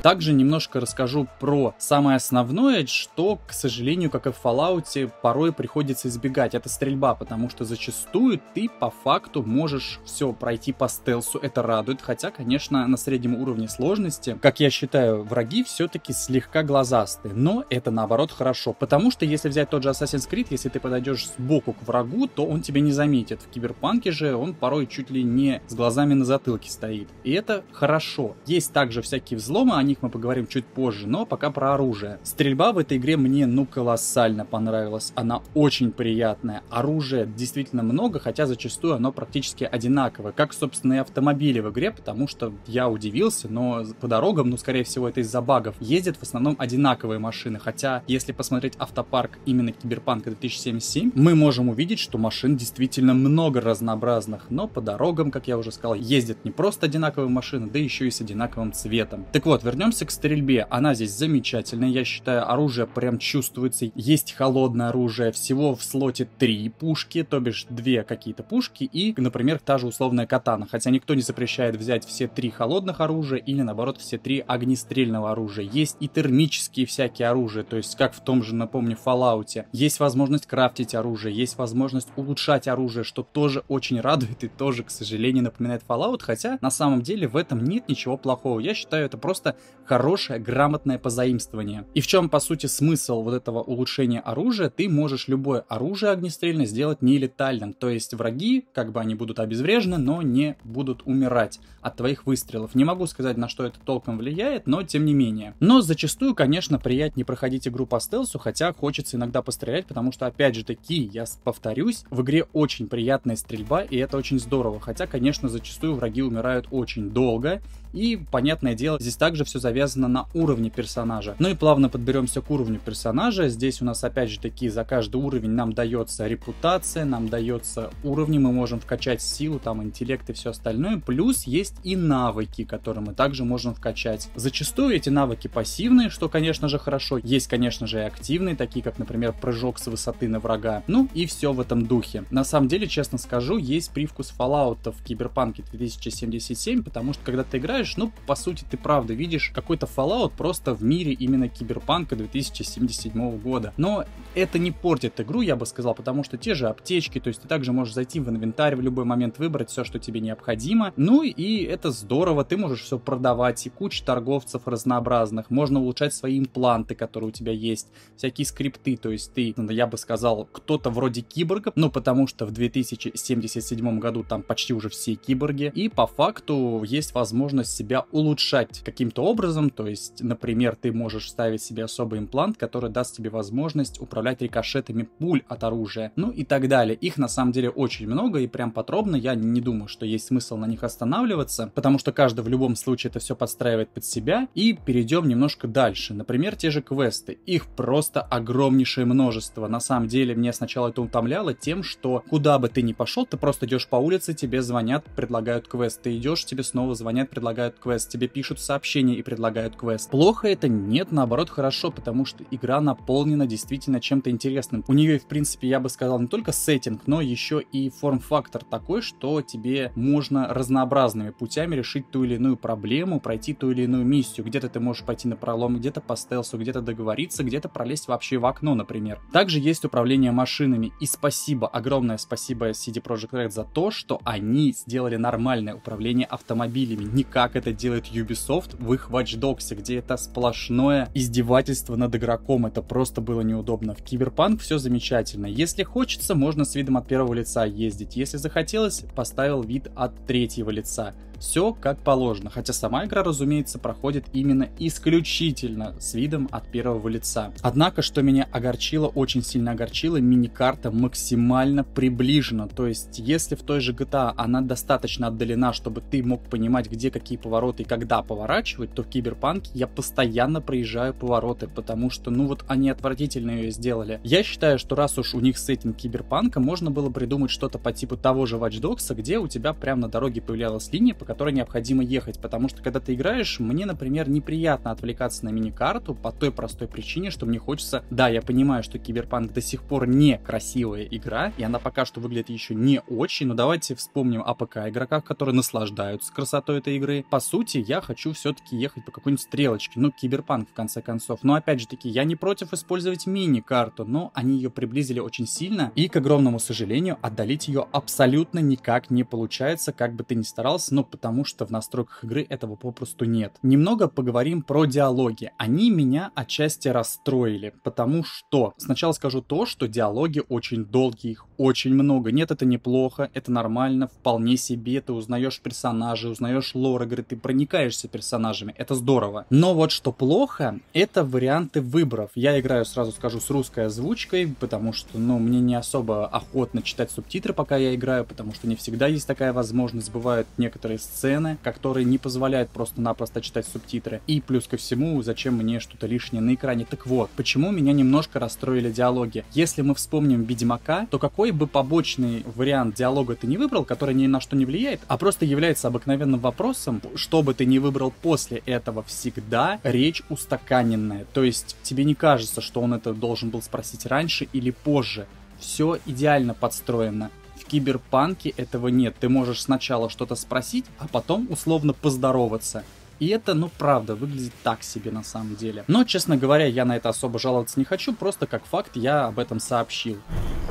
Также 0.01 0.33
немножко 0.33 0.81
расскажу 0.81 1.29
про 1.39 1.73
самое 1.77 2.17
основное, 2.17 2.85
что, 2.85 3.39
к 3.47 3.53
сожалению, 3.53 4.09
как 4.09 4.27
и 4.27 4.31
в 4.31 4.35
Fallout, 4.43 5.09
порой 5.21 5.53
приходится 5.53 6.09
избегать. 6.09 6.55
Это 6.55 6.67
стрельба, 6.67 7.15
потому 7.15 7.49
что 7.49 7.63
зачастую 7.63 8.41
ты 8.53 8.69
по 8.79 8.89
факту 8.89 9.43
можешь 9.43 10.01
все 10.03 10.33
пройти 10.33 10.73
по 10.73 10.89
стелсу. 10.89 11.39
Это 11.39 11.61
радует, 11.61 12.01
хотя, 12.01 12.31
конечно, 12.31 12.85
на 12.85 12.97
среднем 12.97 13.35
уровне 13.35 13.69
сложности, 13.69 14.37
как 14.41 14.59
я 14.59 14.69
считаю, 14.69 15.23
враги 15.23 15.63
все-таки 15.63 16.11
слегка 16.11 16.63
глазастые. 16.63 17.33
Но 17.33 17.63
это 17.69 17.89
наоборот 17.89 18.33
хорошо, 18.33 18.73
потому 18.73 19.09
что 19.09 19.23
если 19.23 19.47
взять 19.47 19.69
тот 19.69 19.83
же 19.83 19.89
Assassin's 19.89 20.29
Creed, 20.29 20.47
если 20.49 20.67
ты 20.67 20.81
подойдешь 20.81 21.29
сбоку 21.37 21.71
к 21.71 21.81
врагу, 21.87 22.27
то 22.27 22.45
он 22.45 22.61
тебя 22.61 22.81
не 22.81 22.91
заметит. 22.91 23.41
В 23.41 23.47
Киберпанке 23.47 24.11
же 24.11 24.35
он 24.35 24.53
порой 24.53 24.85
чуть 24.85 25.09
ли 25.13 25.23
не 25.23 25.61
с 25.67 25.73
глазами 25.73 26.13
на 26.13 26.25
затылке 26.25 26.69
стоит. 26.69 27.07
И 27.23 27.31
это 27.31 27.63
хорошо. 27.71 28.35
Есть 28.45 28.73
также 28.73 29.01
всякие 29.01 29.37
взломы, 29.37 29.75
они 29.75 29.93
них 29.93 30.01
мы 30.01 30.09
поговорим 30.09 30.47
чуть 30.47 30.65
позже, 30.65 31.07
но 31.07 31.25
пока 31.25 31.51
про 31.51 31.75
оружие. 31.75 32.17
Стрельба 32.23 32.73
в 32.73 32.79
этой 32.79 32.97
игре 32.97 33.15
мне 33.15 33.45
ну 33.45 33.67
колоссально 33.67 34.43
понравилась, 34.43 35.13
она 35.15 35.41
очень 35.53 35.91
приятная. 35.91 36.63
Оружия 36.71 37.25
действительно 37.25 37.83
много, 37.83 38.19
хотя 38.19 38.47
зачастую 38.47 38.95
оно 38.95 39.11
практически 39.11 39.63
одинаковое, 39.63 40.31
как, 40.31 40.51
собственно, 40.53 40.93
и 40.93 40.97
автомобили 40.97 41.59
в 41.59 41.69
игре, 41.69 41.91
потому 41.91 42.27
что 42.27 42.53
я 42.65 42.89
удивился, 42.89 43.47
но 43.49 43.83
по 44.01 44.07
дорогам, 44.07 44.49
ну, 44.49 44.57
скорее 44.57 44.83
всего, 44.83 45.07
это 45.07 45.19
из-за 45.19 45.41
багов, 45.41 45.75
ездят 45.79 46.17
в 46.17 46.23
основном 46.23 46.55
одинаковые 46.57 47.19
машины, 47.19 47.59
хотя, 47.59 48.01
если 48.07 48.31
посмотреть 48.31 48.73
автопарк 48.79 49.37
именно 49.45 49.73
Киберпанка 49.73 50.31
2077, 50.31 51.11
мы 51.13 51.35
можем 51.35 51.69
увидеть, 51.69 51.99
что 51.99 52.17
машин 52.17 52.57
действительно 52.57 53.13
много 53.13 53.61
разнообразных, 53.61 54.47
но 54.49 54.67
по 54.67 54.81
дорогам, 54.81 55.02
как 55.31 55.47
я 55.47 55.57
уже 55.57 55.71
сказал, 55.71 55.95
ездят 55.95 56.45
не 56.45 56.51
просто 56.51 56.85
одинаковые 56.85 57.29
машины, 57.29 57.69
да 57.69 57.77
еще 57.77 58.07
и 58.07 58.11
с 58.11 58.21
одинаковым 58.21 58.71
цветом. 58.71 59.25
Так 59.33 59.45
вот, 59.45 59.63
вернемся 59.63 60.05
к 60.05 60.11
стрельбе. 60.11 60.65
Она 60.69 60.93
здесь 60.93 61.11
замечательная. 61.11 61.89
Я 61.89 62.05
считаю, 62.05 62.49
оружие 62.49 62.87
прям 62.87 63.17
чувствуется. 63.17 63.91
Есть 63.95 64.33
холодное 64.33 64.89
оружие. 64.89 65.31
Всего 65.33 65.75
в 65.75 65.83
слоте 65.83 66.27
три 66.37 66.69
пушки, 66.69 67.23
то 67.23 67.39
бишь 67.39 67.65
две 67.69 68.03
какие-то 68.03 68.43
пушки 68.43 68.85
и, 68.85 69.13
например, 69.17 69.59
та 69.59 69.77
же 69.77 69.87
условная 69.87 70.25
катана. 70.25 70.67
Хотя 70.71 70.89
никто 70.89 71.15
не 71.15 71.21
запрещает 71.21 71.75
взять 71.75 72.05
все 72.05 72.27
три 72.27 72.49
холодных 72.49 73.01
оружия 73.01 73.39
или, 73.39 73.61
наоборот, 73.61 73.97
все 73.97 74.17
три 74.17 74.43
огнестрельного 74.47 75.31
оружия. 75.31 75.65
Есть 75.65 75.97
и 75.99 76.07
термические 76.07 76.85
всякие 76.85 77.27
оружия, 77.27 77.63
то 77.63 77.75
есть 77.75 77.95
как 77.97 78.13
в 78.13 78.23
том 78.23 78.43
же, 78.43 78.55
напомню, 78.55 78.97
Fallout. 79.03 79.65
Есть 79.71 79.99
возможность 79.99 80.45
крафтить 80.45 80.95
оружие, 80.95 81.35
есть 81.35 81.57
возможность 81.57 82.09
улучшать 82.15 82.67
оружие, 82.67 83.03
что 83.03 83.23
тоже 83.23 83.63
очень 83.67 83.99
радует 83.99 84.43
и 84.43 84.47
тоже, 84.47 84.83
к 84.83 84.91
сожалению, 84.93 85.43
напоминает 85.43 85.83
Fallout, 85.87 86.21
хотя 86.21 86.57
на 86.61 86.71
самом 86.71 87.01
деле 87.01 87.27
в 87.27 87.35
этом 87.35 87.63
нет 87.63 87.87
ничего 87.87 88.17
плохого. 88.17 88.59
Я 88.59 88.73
считаю, 88.73 89.05
это 89.05 89.17
просто 89.17 89.55
хорошее, 89.85 90.39
грамотное 90.39 90.97
позаимствование. 90.97 91.85
И 91.93 92.01
в 92.01 92.07
чем, 92.07 92.29
по 92.29 92.39
сути, 92.39 92.67
смысл 92.67 93.21
вот 93.21 93.33
этого 93.33 93.61
улучшения 93.61 94.19
оружия? 94.19 94.69
Ты 94.69 94.89
можешь 94.89 95.27
любое 95.27 95.61
оружие 95.67 96.11
огнестрельное 96.11 96.65
сделать 96.65 97.01
нелетальным. 97.01 97.73
То 97.73 97.89
есть 97.89 98.13
враги, 98.13 98.65
как 98.73 98.91
бы 98.91 98.99
они 98.99 99.15
будут 99.15 99.39
обезврежены, 99.39 99.97
но 99.97 100.21
не 100.21 100.55
будут 100.63 101.03
умирать 101.05 101.59
от 101.81 101.97
твоих 101.97 102.25
выстрелов. 102.25 102.75
Не 102.75 102.85
могу 102.85 103.05
сказать, 103.07 103.37
на 103.37 103.49
что 103.49 103.65
это 103.65 103.79
толком 103.79 104.17
влияет, 104.17 104.67
но 104.67 104.83
тем 104.83 105.05
не 105.05 105.13
менее. 105.13 105.53
Но 105.59 105.81
зачастую, 105.81 106.35
конечно, 106.35 106.79
приятнее 106.79 107.25
проходить 107.25 107.67
игру 107.67 107.85
по 107.85 107.99
стелсу, 107.99 108.39
хотя 108.39 108.73
хочется 108.73 109.17
иногда 109.17 109.41
пострелять, 109.41 109.85
потому 109.85 110.11
что, 110.11 110.25
опять 110.25 110.55
же 110.55 110.63
таки, 110.63 111.09
я 111.13 111.25
повторюсь, 111.43 112.03
в 112.09 112.21
игре 112.21 112.45
очень 112.53 112.87
приятная 112.87 113.35
стрельба, 113.35 113.81
и 113.81 113.97
это 113.97 114.17
очень 114.17 114.39
здорово. 114.39 114.72
Хотя, 114.79 115.07
конечно, 115.07 115.49
зачастую 115.49 115.95
враги 115.95 116.21
умирают 116.21 116.67
очень 116.71 117.09
долго, 117.09 117.61
и, 117.93 118.19
понятное 118.31 118.73
дело, 118.73 118.97
здесь 118.99 119.15
также 119.15 119.45
все 119.45 119.59
завязано 119.59 120.07
на 120.07 120.25
уровне 120.33 120.69
персонажа. 120.69 121.35
Ну 121.39 121.49
и 121.49 121.55
плавно 121.55 121.89
подберемся 121.89 122.41
к 122.41 122.49
уровню 122.49 122.79
персонажа. 122.83 123.49
Здесь 123.49 123.81
у 123.81 123.85
нас, 123.85 124.03
опять 124.03 124.31
же 124.31 124.39
таки, 124.39 124.67
за 124.67 124.83
каждый 124.83 125.17
уровень 125.17 125.51
нам 125.51 125.73
дается 125.73 126.27
репутация, 126.27 127.05
нам 127.05 127.29
дается 127.29 127.91
уровни, 128.03 128.39
мы 128.39 128.51
можем 128.51 128.79
вкачать 128.79 129.21
силу, 129.21 129.59
там, 129.59 129.83
интеллект 129.83 130.27
и 130.29 130.33
все 130.33 130.49
остальное. 130.49 130.97
Плюс 130.97 131.43
есть 131.43 131.75
и 131.83 131.95
навыки, 131.95 132.63
которые 132.63 133.03
мы 133.05 133.13
также 133.13 133.45
можем 133.45 133.75
вкачать. 133.75 134.29
Зачастую 134.35 134.95
эти 134.95 135.09
навыки 135.09 135.47
пассивные, 135.47 136.09
что, 136.09 136.29
конечно 136.29 136.67
же, 136.67 136.79
хорошо. 136.79 137.19
Есть, 137.19 137.47
конечно 137.47 137.85
же, 137.85 137.99
и 137.99 138.03
активные, 138.03 138.55
такие 138.55 138.83
как, 138.83 138.97
например, 138.97 139.35
прыжок 139.39 139.77
с 139.77 139.85
высоты 139.85 140.27
на 140.27 140.39
врага. 140.39 140.81
Ну 140.87 141.07
и 141.13 141.27
все 141.27 141.53
в 141.53 141.59
этом 141.59 141.85
духе. 141.85 142.23
На 142.31 142.43
самом 142.43 142.67
деле, 142.67 142.87
честно 142.87 143.19
скажу, 143.19 143.57
есть 143.57 143.91
привкус 143.91 144.33
Fallout 144.35 144.62
Fallout 144.63 144.91
в 144.91 145.03
Киберпанке 145.03 145.63
2077, 145.71 146.83
потому 146.83 147.13
что 147.13 147.23
когда 147.23 147.43
ты 147.43 147.57
играешь, 147.57 147.97
ну, 147.97 148.11
по 148.25 148.35
сути, 148.35 148.65
ты 148.69 148.77
правда 148.77 149.13
видишь 149.13 149.51
какой-то 149.53 149.85
Fallout 149.85 150.33
просто 150.37 150.73
в 150.73 150.83
мире 150.83 151.13
именно 151.13 151.49
Киберпанка 151.49 152.15
2077 152.15 153.39
года. 153.39 153.73
Но 153.77 154.05
это 154.35 154.59
не 154.59 154.71
портит 154.71 155.19
игру, 155.19 155.41
я 155.41 155.55
бы 155.55 155.65
сказал, 155.65 155.93
потому 155.93 156.23
что 156.23 156.37
те 156.37 156.53
же 156.53 156.67
аптечки, 156.67 157.19
то 157.19 157.27
есть 157.27 157.41
ты 157.41 157.47
также 157.47 157.71
можешь 157.71 157.93
зайти 157.93 158.19
в 158.19 158.29
инвентарь 158.29 158.75
в 158.75 158.81
любой 158.81 159.05
момент, 159.05 159.37
выбрать 159.39 159.69
все, 159.69 159.83
что 159.83 159.99
тебе 159.99 160.19
необходимо. 160.19 160.93
Ну 160.95 161.23
и 161.23 161.63
это 161.63 161.91
здорово, 161.91 162.43
ты 162.43 162.57
можешь 162.57 162.81
все 162.81 162.99
продавать, 162.99 163.65
и 163.65 163.69
куча 163.69 164.03
торговцев 164.03 164.67
разнообразных, 164.67 165.49
можно 165.49 165.79
улучшать 165.79 166.13
свои 166.13 166.39
импланты, 166.39 166.95
которые 166.95 167.29
у 167.29 167.31
тебя 167.31 167.51
есть, 167.51 167.87
всякие 168.15 168.45
скрипты, 168.45 168.97
то 168.97 169.09
есть 169.09 169.33
ты, 169.33 169.53
ну, 169.57 169.69
я 169.69 169.87
бы 169.87 169.97
сказал, 169.97 170.47
кто-то 170.51 170.89
вроде 170.89 171.21
киборга, 171.21 171.71
ну 171.75 171.89
потому 171.89 172.27
что 172.27 172.45
в 172.45 172.51
2077 172.51 173.99
году 173.99 174.23
там 174.23 174.43
почти 174.53 174.71
уже 174.71 174.89
все 174.89 175.15
киборги, 175.15 175.71
и 175.73 175.89
по 175.89 176.05
факту 176.05 176.83
есть 176.85 177.15
возможность 177.15 177.75
себя 177.75 178.05
улучшать 178.11 178.81
каким-то 178.85 179.23
образом, 179.23 179.71
то 179.71 179.87
есть, 179.87 180.21
например, 180.21 180.75
ты 180.79 180.91
можешь 180.91 181.27
ставить 181.27 181.63
себе 181.63 181.85
особый 181.85 182.19
имплант, 182.19 182.57
который 182.57 182.91
даст 182.91 183.15
тебе 183.17 183.31
возможность 183.31 183.99
управлять 183.99 184.43
рикошетами 184.43 185.09
пуль 185.17 185.41
от 185.47 185.63
оружия, 185.63 186.11
ну 186.15 186.29
и 186.29 186.43
так 186.43 186.67
далее. 186.67 186.95
Их 186.95 187.17
на 187.17 187.27
самом 187.27 187.51
деле 187.51 187.71
очень 187.71 188.05
много, 188.05 188.41
и 188.41 188.47
прям 188.47 188.69
подробно 188.69 189.15
я 189.15 189.33
не 189.33 189.59
думаю, 189.59 189.87
что 189.87 190.05
есть 190.05 190.27
смысл 190.27 190.55
на 190.57 190.67
них 190.67 190.83
останавливаться, 190.83 191.71
потому 191.73 191.97
что 191.97 192.11
каждый 192.11 192.41
в 192.41 192.47
любом 192.47 192.75
случае 192.75 193.09
это 193.09 193.17
все 193.17 193.35
подстраивает 193.35 193.89
под 193.89 194.05
себя, 194.05 194.47
и 194.53 194.73
перейдем 194.73 195.27
немножко 195.27 195.67
дальше. 195.67 196.13
Например, 196.13 196.55
те 196.55 196.69
же 196.69 196.83
квесты. 196.83 197.39
Их 197.47 197.65
просто 197.65 198.21
огромнейшее 198.21 199.05
множество. 199.05 199.67
На 199.67 199.79
самом 199.79 200.07
деле, 200.07 200.35
мне 200.35 200.53
сначала 200.53 200.89
это 200.89 201.01
утомляло 201.01 201.55
тем, 201.55 201.81
что 201.81 202.23
куда 202.29 202.59
бы 202.59 202.69
ты 202.69 202.83
ни 202.83 202.93
пошел, 202.93 203.25
ты 203.25 203.37
просто 203.37 203.65
идешь 203.65 203.87
по 203.87 203.95
улице, 203.95 204.35
тебе 204.43 204.61
звонят, 204.61 205.05
предлагают 205.15 205.69
квест. 205.69 206.01
Ты 206.01 206.17
идешь, 206.17 206.43
тебе 206.43 206.63
снова 206.63 206.95
звонят, 206.95 207.29
предлагают 207.29 207.79
квест. 207.79 208.09
Тебе 208.09 208.27
пишут 208.27 208.59
сообщения 208.59 209.15
и 209.15 209.23
предлагают 209.23 209.77
квест. 209.77 210.09
Плохо 210.09 210.49
это? 210.49 210.67
Нет, 210.67 211.13
наоборот, 211.13 211.49
хорошо, 211.49 211.91
потому 211.91 212.25
что 212.25 212.43
игра 212.51 212.81
наполнена 212.81 213.47
действительно 213.47 214.01
чем-то 214.01 214.29
интересным. 214.29 214.83
У 214.89 214.93
нее, 214.93 215.17
в 215.17 215.27
принципе, 215.27 215.69
я 215.69 215.79
бы 215.79 215.87
сказал, 215.87 216.19
не 216.19 216.27
только 216.27 216.51
сеттинг, 216.51 217.03
но 217.07 217.21
еще 217.21 217.61
и 217.61 217.89
форм-фактор 217.89 218.65
такой, 218.65 219.01
что 219.01 219.41
тебе 219.41 219.93
можно 219.95 220.53
разнообразными 220.53 221.29
путями 221.29 221.75
решить 221.75 222.11
ту 222.11 222.25
или 222.25 222.35
иную 222.35 222.57
проблему, 222.57 223.21
пройти 223.21 223.53
ту 223.53 223.71
или 223.71 223.83
иную 223.83 224.03
миссию. 224.03 224.45
Где-то 224.45 224.67
ты 224.67 224.81
можешь 224.81 225.05
пойти 225.05 225.29
на 225.29 225.37
пролом, 225.37 225.77
где-то 225.77 226.01
по 226.01 226.17
стелсу, 226.17 226.57
где-то 226.57 226.81
договориться, 226.81 227.45
где-то 227.45 227.69
пролезть 227.69 228.09
вообще 228.09 228.37
в 228.39 228.45
окно, 228.45 228.75
например. 228.75 229.21
Также 229.31 229.59
есть 229.59 229.85
управление 229.85 230.33
машинами. 230.33 230.91
И 230.99 231.05
спасибо, 231.05 231.69
огромное 231.69 232.17
спасибо 232.17 232.71
CD 232.71 233.01
Projekt 233.01 233.31
Red 233.31 233.51
за 233.51 233.63
то, 233.63 233.89
что 233.89 234.19
они 234.33 234.73
сделали 234.73 235.15
нормальное 235.15 235.75
управление 235.75 236.25
автомобилями. 236.25 237.03
Не 237.03 237.23
как 237.23 237.55
это 237.55 237.71
делает 237.71 238.05
Ubisoft 238.11 238.75
в 238.83 238.91
их 238.93 239.09
Watch 239.11 239.39
Dogs, 239.39 239.75
где 239.75 239.97
это 239.97 240.17
сплошное 240.17 241.07
издевательство 241.13 241.95
над 241.95 242.15
игроком. 242.15 242.65
Это 242.65 242.81
просто 242.81 243.21
было 243.21 243.41
неудобно. 243.41 243.93
В 243.93 244.01
Киберпанк 244.01 244.61
все 244.61 244.79
замечательно. 244.79 245.45
Если 245.45 245.83
хочется, 245.83 246.33
можно 246.33 246.65
с 246.65 246.73
видом 246.73 246.97
от 246.97 247.07
первого 247.07 247.33
лица 247.35 247.63
ездить. 247.63 248.15
Если 248.15 248.37
захотелось, 248.37 249.03
поставил 249.15 249.61
вид 249.61 249.89
от 249.95 250.25
третьего 250.25 250.71
лица. 250.71 251.13
Все 251.43 251.73
как 251.73 251.99
положено, 251.99 252.49
хотя 252.49 252.71
сама 252.71 253.05
игра, 253.05 253.21
разумеется, 253.21 253.77
проходит 253.77 254.23
именно 254.31 254.69
исключительно 254.79 255.93
с 255.99 256.13
видом 256.13 256.47
от 256.49 256.65
первого 256.71 257.09
лица. 257.09 257.51
Однако, 257.61 258.01
что 258.01 258.21
меня 258.21 258.47
огорчило, 258.49 259.07
очень 259.07 259.43
сильно 259.43 259.71
огорчило, 259.71 260.15
мини-карта 260.21 260.89
максимально 260.89 261.83
приближена. 261.83 262.69
То 262.69 262.87
есть, 262.87 263.19
если 263.19 263.55
в 263.55 263.61
той 263.61 263.81
же 263.81 263.91
GTA 263.91 264.33
она 264.37 264.61
достаточно 264.61 265.27
отдалена, 265.27 265.73
чтобы 265.73 265.99
ты 265.99 266.23
мог 266.23 266.41
понимать, 266.43 266.89
где 266.89 267.11
какие 267.11 267.37
повороты 267.37 267.83
и 267.83 267.85
когда 267.85 268.23
поворачивать, 268.23 268.93
то 268.93 269.03
в 269.03 269.09
Киберпанке 269.09 269.69
я 269.73 269.87
постоянно 269.87 270.61
проезжаю 270.61 271.13
повороты, 271.13 271.67
потому 271.67 272.09
что, 272.09 272.31
ну 272.31 272.47
вот, 272.47 272.63
они 272.69 272.89
отвратительно 272.89 273.51
ее 273.51 273.71
сделали. 273.71 274.21
Я 274.23 274.43
считаю, 274.43 274.79
что 274.79 274.95
раз 274.95 275.17
уж 275.17 275.35
у 275.35 275.41
них 275.41 275.57
сеттинг 275.57 275.97
Киберпанка, 275.97 276.61
можно 276.61 276.89
было 276.89 277.09
придумать 277.09 277.51
что-то 277.51 277.79
по 277.79 277.91
типу 277.91 278.15
того 278.15 278.45
же 278.45 278.55
Watch 278.55 278.79
Dogs, 278.79 279.13
где 279.13 279.39
у 279.39 279.49
тебя 279.49 279.73
прямо 279.73 280.03
на 280.03 280.07
дороге 280.07 280.41
появлялась 280.41 280.89
линия, 280.93 281.13
по 281.13 281.32
которой 281.33 281.51
необходимо 281.51 282.03
ехать, 282.03 282.39
потому 282.39 282.69
что 282.69 282.83
когда 282.83 282.99
ты 282.99 283.15
играешь, 283.15 283.59
мне, 283.59 283.87
например, 283.87 284.29
неприятно 284.29 284.91
отвлекаться 284.91 285.43
на 285.45 285.49
мини-карту 285.49 286.13
по 286.13 286.31
той 286.31 286.51
простой 286.51 286.87
причине, 286.87 287.31
что 287.31 287.47
мне 287.47 287.57
хочется, 287.57 288.05
да, 288.11 288.29
я 288.29 288.43
понимаю, 288.43 288.83
что 288.83 288.99
Киберпанк 288.99 289.51
до 289.51 289.59
сих 289.59 289.81
пор 289.81 290.05
не 290.05 290.37
красивая 290.37 291.05
игра, 291.05 291.51
и 291.57 291.63
она 291.63 291.79
пока 291.79 292.05
что 292.05 292.19
выглядит 292.19 292.51
еще 292.51 292.75
не 292.75 293.01
очень, 293.07 293.47
но 293.47 293.55
давайте 293.55 293.95
вспомним 293.95 294.43
о 294.45 294.53
ПК 294.53 294.89
игроках, 294.89 295.23
которые 295.23 295.55
наслаждаются 295.55 296.31
красотой 296.31 296.77
этой 296.77 296.97
игры. 296.97 297.25
По 297.31 297.39
сути, 297.39 297.79
я 297.79 297.99
хочу 297.99 298.31
все-таки 298.33 298.77
ехать 298.77 299.03
по 299.03 299.11
какой-нибудь 299.11 299.41
стрелочке, 299.41 299.99
ну, 299.99 300.11
Киберпанк 300.11 300.69
в 300.69 300.73
конце 300.73 301.01
концов. 301.01 301.39
Но 301.41 301.55
опять 301.55 301.79
же 301.79 301.87
таки, 301.87 302.09
я 302.09 302.25
не 302.25 302.35
против 302.35 302.73
использовать 302.73 303.25
мини-карту, 303.25 304.05
но 304.05 304.29
они 304.35 304.57
ее 304.57 304.69
приблизили 304.69 305.19
очень 305.19 305.47
сильно, 305.47 305.91
и, 305.95 306.07
к 306.09 306.15
огромному 306.15 306.59
сожалению, 306.59 307.17
отдалить 307.23 307.67
ее 307.67 307.87
абсолютно 307.91 308.59
никак 308.59 309.09
не 309.09 309.23
получается, 309.23 309.93
как 309.93 310.13
бы 310.13 310.23
ты 310.23 310.35
ни 310.35 310.43
старался, 310.43 310.93
ну, 310.93 311.03
потому 311.23 311.45
что 311.45 311.65
в 311.65 311.71
настройках 311.71 312.25
игры 312.25 312.45
этого 312.49 312.75
попросту 312.75 313.23
нет. 313.23 313.53
Немного 313.63 314.09
поговорим 314.09 314.61
про 314.61 314.83
диалоги. 314.83 315.53
Они 315.57 315.89
меня 315.89 316.31
отчасти 316.35 316.89
расстроили, 316.89 317.73
потому 317.81 318.25
что 318.25 318.73
сначала 318.75 319.13
скажу 319.13 319.41
то, 319.41 319.65
что 319.65 319.87
диалоги 319.87 320.41
очень 320.49 320.83
долгие, 320.83 321.31
их 321.31 321.45
очень 321.55 321.93
много. 321.93 322.33
Нет, 322.33 322.51
это 322.51 322.65
неплохо, 322.65 323.29
это 323.33 323.53
нормально, 323.53 324.09
вполне 324.09 324.57
себе, 324.57 324.99
ты 324.99 325.13
узнаешь 325.13 325.61
персонажей, 325.61 326.29
узнаешь 326.29 326.75
лор 326.75 327.03
игры, 327.03 327.23
ты 327.23 327.37
проникаешься 327.37 328.09
персонажами, 328.09 328.75
это 328.77 328.93
здорово. 328.93 329.45
Но 329.49 329.73
вот 329.75 329.91
что 329.91 330.11
плохо, 330.11 330.77
это 330.91 331.23
варианты 331.23 331.79
выборов. 331.79 332.31
Я 332.35 332.59
играю, 332.59 332.83
сразу 332.83 333.13
скажу, 333.13 333.39
с 333.39 333.49
русской 333.49 333.85
озвучкой, 333.85 334.53
потому 334.59 334.91
что, 334.91 335.17
ну, 335.17 335.39
мне 335.39 335.61
не 335.61 335.75
особо 335.75 336.27
охотно 336.27 336.81
читать 336.81 337.11
субтитры, 337.11 337.53
пока 337.53 337.77
я 337.77 337.95
играю, 337.95 338.25
потому 338.25 338.53
что 338.53 338.67
не 338.67 338.75
всегда 338.75 339.07
есть 339.07 339.25
такая 339.25 339.53
возможность. 339.53 340.11
Бывают 340.11 340.47
некоторые 340.57 340.99
сцены, 341.03 341.57
которые 341.63 342.05
не 342.05 342.17
позволяют 342.17 342.69
просто-напросто 342.69 343.41
читать 343.41 343.67
субтитры. 343.67 344.21
И 344.27 344.41
плюс 344.41 344.67
ко 344.67 344.77
всему, 344.77 345.21
зачем 345.21 345.55
мне 345.55 345.79
что-то 345.79 346.07
лишнее 346.07 346.41
на 346.41 346.53
экране? 346.53 346.85
Так 346.89 347.05
вот, 347.05 347.29
почему 347.35 347.71
меня 347.71 347.93
немножко 347.93 348.39
расстроили 348.39 348.91
диалоги? 348.91 349.45
Если 349.53 349.81
мы 349.81 349.95
вспомним 349.95 350.43
Ведьмака, 350.43 351.07
то 351.09 351.19
какой 351.19 351.51
бы 351.51 351.67
побочный 351.67 352.43
вариант 352.55 352.95
диалога 352.95 353.35
ты 353.35 353.47
не 353.47 353.57
выбрал, 353.57 353.85
который 353.85 354.15
ни 354.15 354.27
на 354.27 354.39
что 354.39 354.55
не 354.55 354.65
влияет, 354.65 355.01
а 355.07 355.17
просто 355.17 355.45
является 355.45 355.87
обыкновенным 355.87 356.39
вопросом, 356.39 357.01
что 357.15 357.43
бы 357.43 357.53
ты 357.53 357.65
ни 357.65 357.77
выбрал 357.77 358.13
после 358.21 358.63
этого, 358.65 359.03
всегда 359.03 359.79
речь 359.83 360.23
устаканенная. 360.29 361.25
То 361.33 361.43
есть 361.43 361.75
тебе 361.83 362.03
не 362.03 362.15
кажется, 362.15 362.61
что 362.61 362.81
он 362.81 362.93
это 362.93 363.13
должен 363.13 363.49
был 363.49 363.61
спросить 363.61 364.05
раньше 364.05 364.47
или 364.53 364.71
позже. 364.71 365.27
Все 365.59 365.99
идеально 366.05 366.53
подстроено. 366.53 367.29
Киберпанке 367.73 368.49
этого 368.49 368.89
нет. 368.89 369.15
Ты 369.19 369.29
можешь 369.29 369.63
сначала 369.63 370.07
что-то 370.07 370.35
спросить, 370.35 370.85
а 370.99 371.07
потом 371.07 371.47
условно 371.49 371.93
поздороваться. 371.93 372.83
И 373.17 373.29
это, 373.29 373.55
ну, 373.55 373.71
правда, 373.79 374.13
выглядит 374.13 374.53
так 374.61 374.83
себе 374.83 375.09
на 375.09 375.23
самом 375.23 375.55
деле. 375.55 375.83
Но, 375.87 376.03
честно 376.03 376.37
говоря, 376.37 376.67
я 376.67 376.85
на 376.85 376.95
это 376.95 377.09
особо 377.09 377.39
жаловаться 377.39 377.79
не 377.79 377.85
хочу, 377.85 378.13
просто 378.13 378.45
как 378.45 378.63
факт 378.65 378.95
я 378.95 379.25
об 379.25 379.39
этом 379.39 379.59
сообщил. 379.59 380.19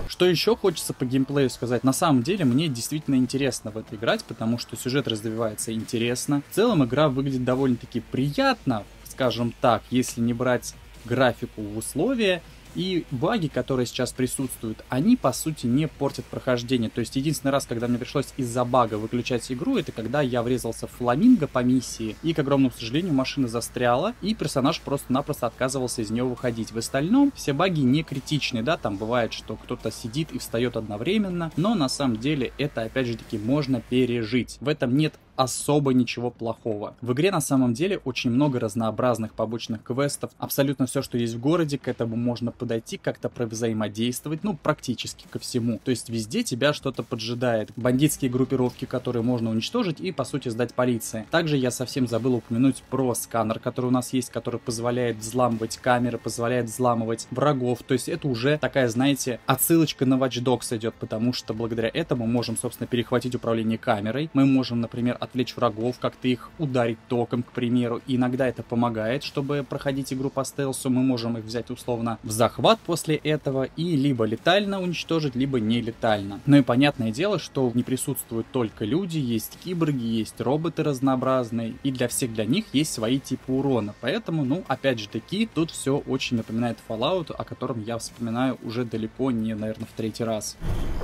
Что 0.07 0.27
еще 0.27 0.55
хочется 0.55 0.93
по 0.93 1.05
геймплею 1.05 1.51
сказать? 1.51 1.83
На 1.83 1.93
самом 1.93 2.23
деле, 2.23 2.45
мне 2.45 2.69
действительно 2.69 3.17
интересно 3.17 3.73
в 3.73 3.79
это 3.79 3.97
играть, 3.97 4.23
потому 4.23 4.57
что 4.57 4.77
сюжет 4.77 5.09
развивается 5.09 5.73
интересно. 5.73 6.43
В 6.53 6.55
целом, 6.55 6.85
игра 6.85 7.09
выглядит 7.09 7.43
довольно-таки 7.43 7.99
приятно, 7.99 8.85
скажем 9.09 9.53
так, 9.61 9.83
если 9.91 10.21
не 10.21 10.35
брать 10.35 10.73
графику 11.05 11.63
в 11.63 11.79
условия 11.79 12.43
и 12.75 13.05
баги, 13.11 13.49
которые 13.49 13.87
сейчас 13.87 14.13
присутствуют, 14.13 14.85
они 14.89 15.17
по 15.17 15.33
сути 15.33 15.67
не 15.67 15.89
портят 15.89 16.25
прохождение. 16.27 16.91
То 16.91 17.01
есть 17.01 17.17
единственный 17.17 17.51
раз, 17.51 17.67
когда 17.67 17.89
мне 17.89 17.99
пришлось 17.99 18.29
из-за 18.37 18.65
бага 18.65 18.95
выключать 18.97 19.51
игру, 19.53 19.77
это 19.77 19.93
когда 19.93 20.21
я 20.21 20.43
врезался 20.43 20.87
в 20.87 20.91
фламинго 20.91 21.47
по 21.47 21.61
миссии, 21.61 22.17
и, 22.23 22.33
к 22.33 22.39
огромному 22.39 22.73
сожалению, 22.73 23.15
машина 23.15 23.49
застряла, 23.49 24.15
и 24.23 24.35
персонаж 24.35 24.81
просто-напросто 24.81 25.47
отказывался 25.47 26.03
из 26.03 26.11
нее 26.11 26.25
выходить. 26.25 26.73
В 26.73 26.79
остальном 26.79 27.33
все 27.35 27.53
баги 27.53 27.81
не 27.81 28.03
критичны, 28.03 28.63
да, 28.63 28.77
там 28.77 28.97
бывает, 28.97 29.33
что 29.33 29.57
кто-то 29.57 29.91
сидит 29.91 30.33
и 30.33 30.39
встает 30.39 30.77
одновременно, 30.77 31.53
но 31.57 31.75
на 31.75 31.89
самом 31.89 32.19
деле 32.19 32.53
это, 32.59 32.83
опять 32.83 33.07
же 33.07 33.17
таки, 33.17 33.39
можно 33.39 33.81
пережить. 33.81 34.59
В 34.61 34.69
этом 34.69 34.97
нет 34.97 35.15
особо 35.37 35.93
ничего 35.93 36.31
плохого. 36.31 36.95
В 37.01 37.13
игре 37.13 37.31
на 37.31 37.41
самом 37.41 37.75
деле 37.75 37.99
очень 38.05 38.31
много 38.31 38.61
разнообразных 38.61 39.35
побочных 39.35 39.83
квестов, 39.83 40.31
абсолютно 40.39 40.87
все, 40.87 41.03
что 41.03 41.19
есть 41.19 41.35
в 41.35 41.41
городе, 41.41 41.79
к 41.79 41.89
этому 41.89 42.17
можно 42.17 42.51
подойти, 42.53 42.97
как-то 42.97 43.31
взаимодействовать, 43.47 44.45
ну, 44.45 44.57
практически 44.57 45.27
ко 45.29 45.39
всему. 45.39 45.81
То 45.85 45.91
есть 45.91 46.09
везде 46.09 46.43
тебя 46.43 46.73
что-то 46.73 47.03
поджидает. 47.03 47.73
Бандитские 47.77 48.31
группировки, 48.31 48.85
которые 48.85 49.23
можно 49.23 49.51
уничтожить 49.51 50.01
и, 50.01 50.13
по 50.13 50.25
сути, 50.25 50.49
сдать 50.49 50.75
полиции. 50.75 51.27
Также 51.31 51.57
я 51.57 51.71
совсем 51.71 52.07
забыл 52.07 52.37
упомянуть 52.37 52.83
про 52.89 53.15
сканер, 53.15 53.59
который 53.59 53.87
у 53.87 53.91
нас 53.91 54.13
есть, 54.13 54.31
который 54.31 54.61
позволяет 54.61 55.17
взламывать 55.17 55.79
камеры, 55.79 56.19
позволяет 56.19 56.67
взламывать 56.67 57.27
врагов. 57.31 57.83
То 57.83 57.95
есть 57.95 58.09
это 58.09 58.29
уже 58.29 58.59
такая, 58.59 58.89
знаете, 58.89 59.41
отсылочка 59.47 60.07
на 60.07 60.15
Watch 60.15 60.43
Dogs 60.43 60.77
идет, 60.77 60.95
потому 60.95 61.33
что 61.33 61.55
благодаря 61.55 61.91
этому 61.93 62.27
можем, 62.27 62.57
собственно, 62.57 62.87
перехватить 62.87 63.35
управление 63.35 63.79
камерой. 63.79 64.31
Мы 64.35 64.47
можем, 64.47 64.81
например, 64.81 65.17
отвлечь 65.23 65.57
врагов, 65.57 65.97
как-то 66.01 66.29
их 66.29 66.51
ударить 66.59 66.99
током, 67.09 67.43
к 67.43 67.53
примеру. 67.53 68.01
И 68.07 68.17
иногда 68.17 68.49
это 68.49 68.63
помогает, 68.63 69.23
чтобы 69.23 69.65
проходить 69.69 70.13
игру 70.13 70.31
по 70.31 70.45
стелсу. 70.45 70.91
Мы 70.91 71.03
можем 71.03 71.39
их 71.39 71.45
взять 71.45 71.71
условно 71.71 72.19
в 72.23 72.31
захват 72.31 72.81
после 72.81 73.17
этого 73.17 73.65
и 73.77 73.97
либо 73.97 74.25
летально 74.25 74.81
уничтожить, 74.83 75.37
либо 75.37 75.61
не 75.61 75.81
летально. 75.81 76.41
Ну 76.47 76.57
и 76.57 76.63
понятное 76.63 77.13
дело, 77.13 77.39
что 77.39 77.71
не 77.75 77.83
присутствуют 77.83 78.47
только 78.53 78.85
люди, 78.85 79.19
есть 79.19 79.59
киборги, 79.65 80.05
есть 80.05 80.41
роботы 80.41 80.83
разнообразные, 80.83 81.75
и 81.83 81.93
для 81.93 82.09
всех 82.09 82.35
для 82.35 82.45
них 82.45 82.65
есть 82.73 82.93
свои 82.93 83.19
типы 83.21 83.53
урона. 83.53 83.95
Поэтому, 84.01 84.45
ну, 84.45 84.65
опять 84.67 84.99
же 84.99 85.09
таки, 85.09 85.49
тут 85.53 85.71
все 85.71 85.99
очень 85.99 86.37
напоминает 86.37 86.79
Fallout, 86.89 87.33
о 87.33 87.45
котором 87.45 87.83
я 87.85 87.99
вспоминаю 87.99 88.59
уже 88.63 88.85
далеко 88.85 89.31
не, 89.31 89.55
наверное, 89.55 89.87
в 89.87 89.97
третий 89.97 90.25
раз. 90.25 90.57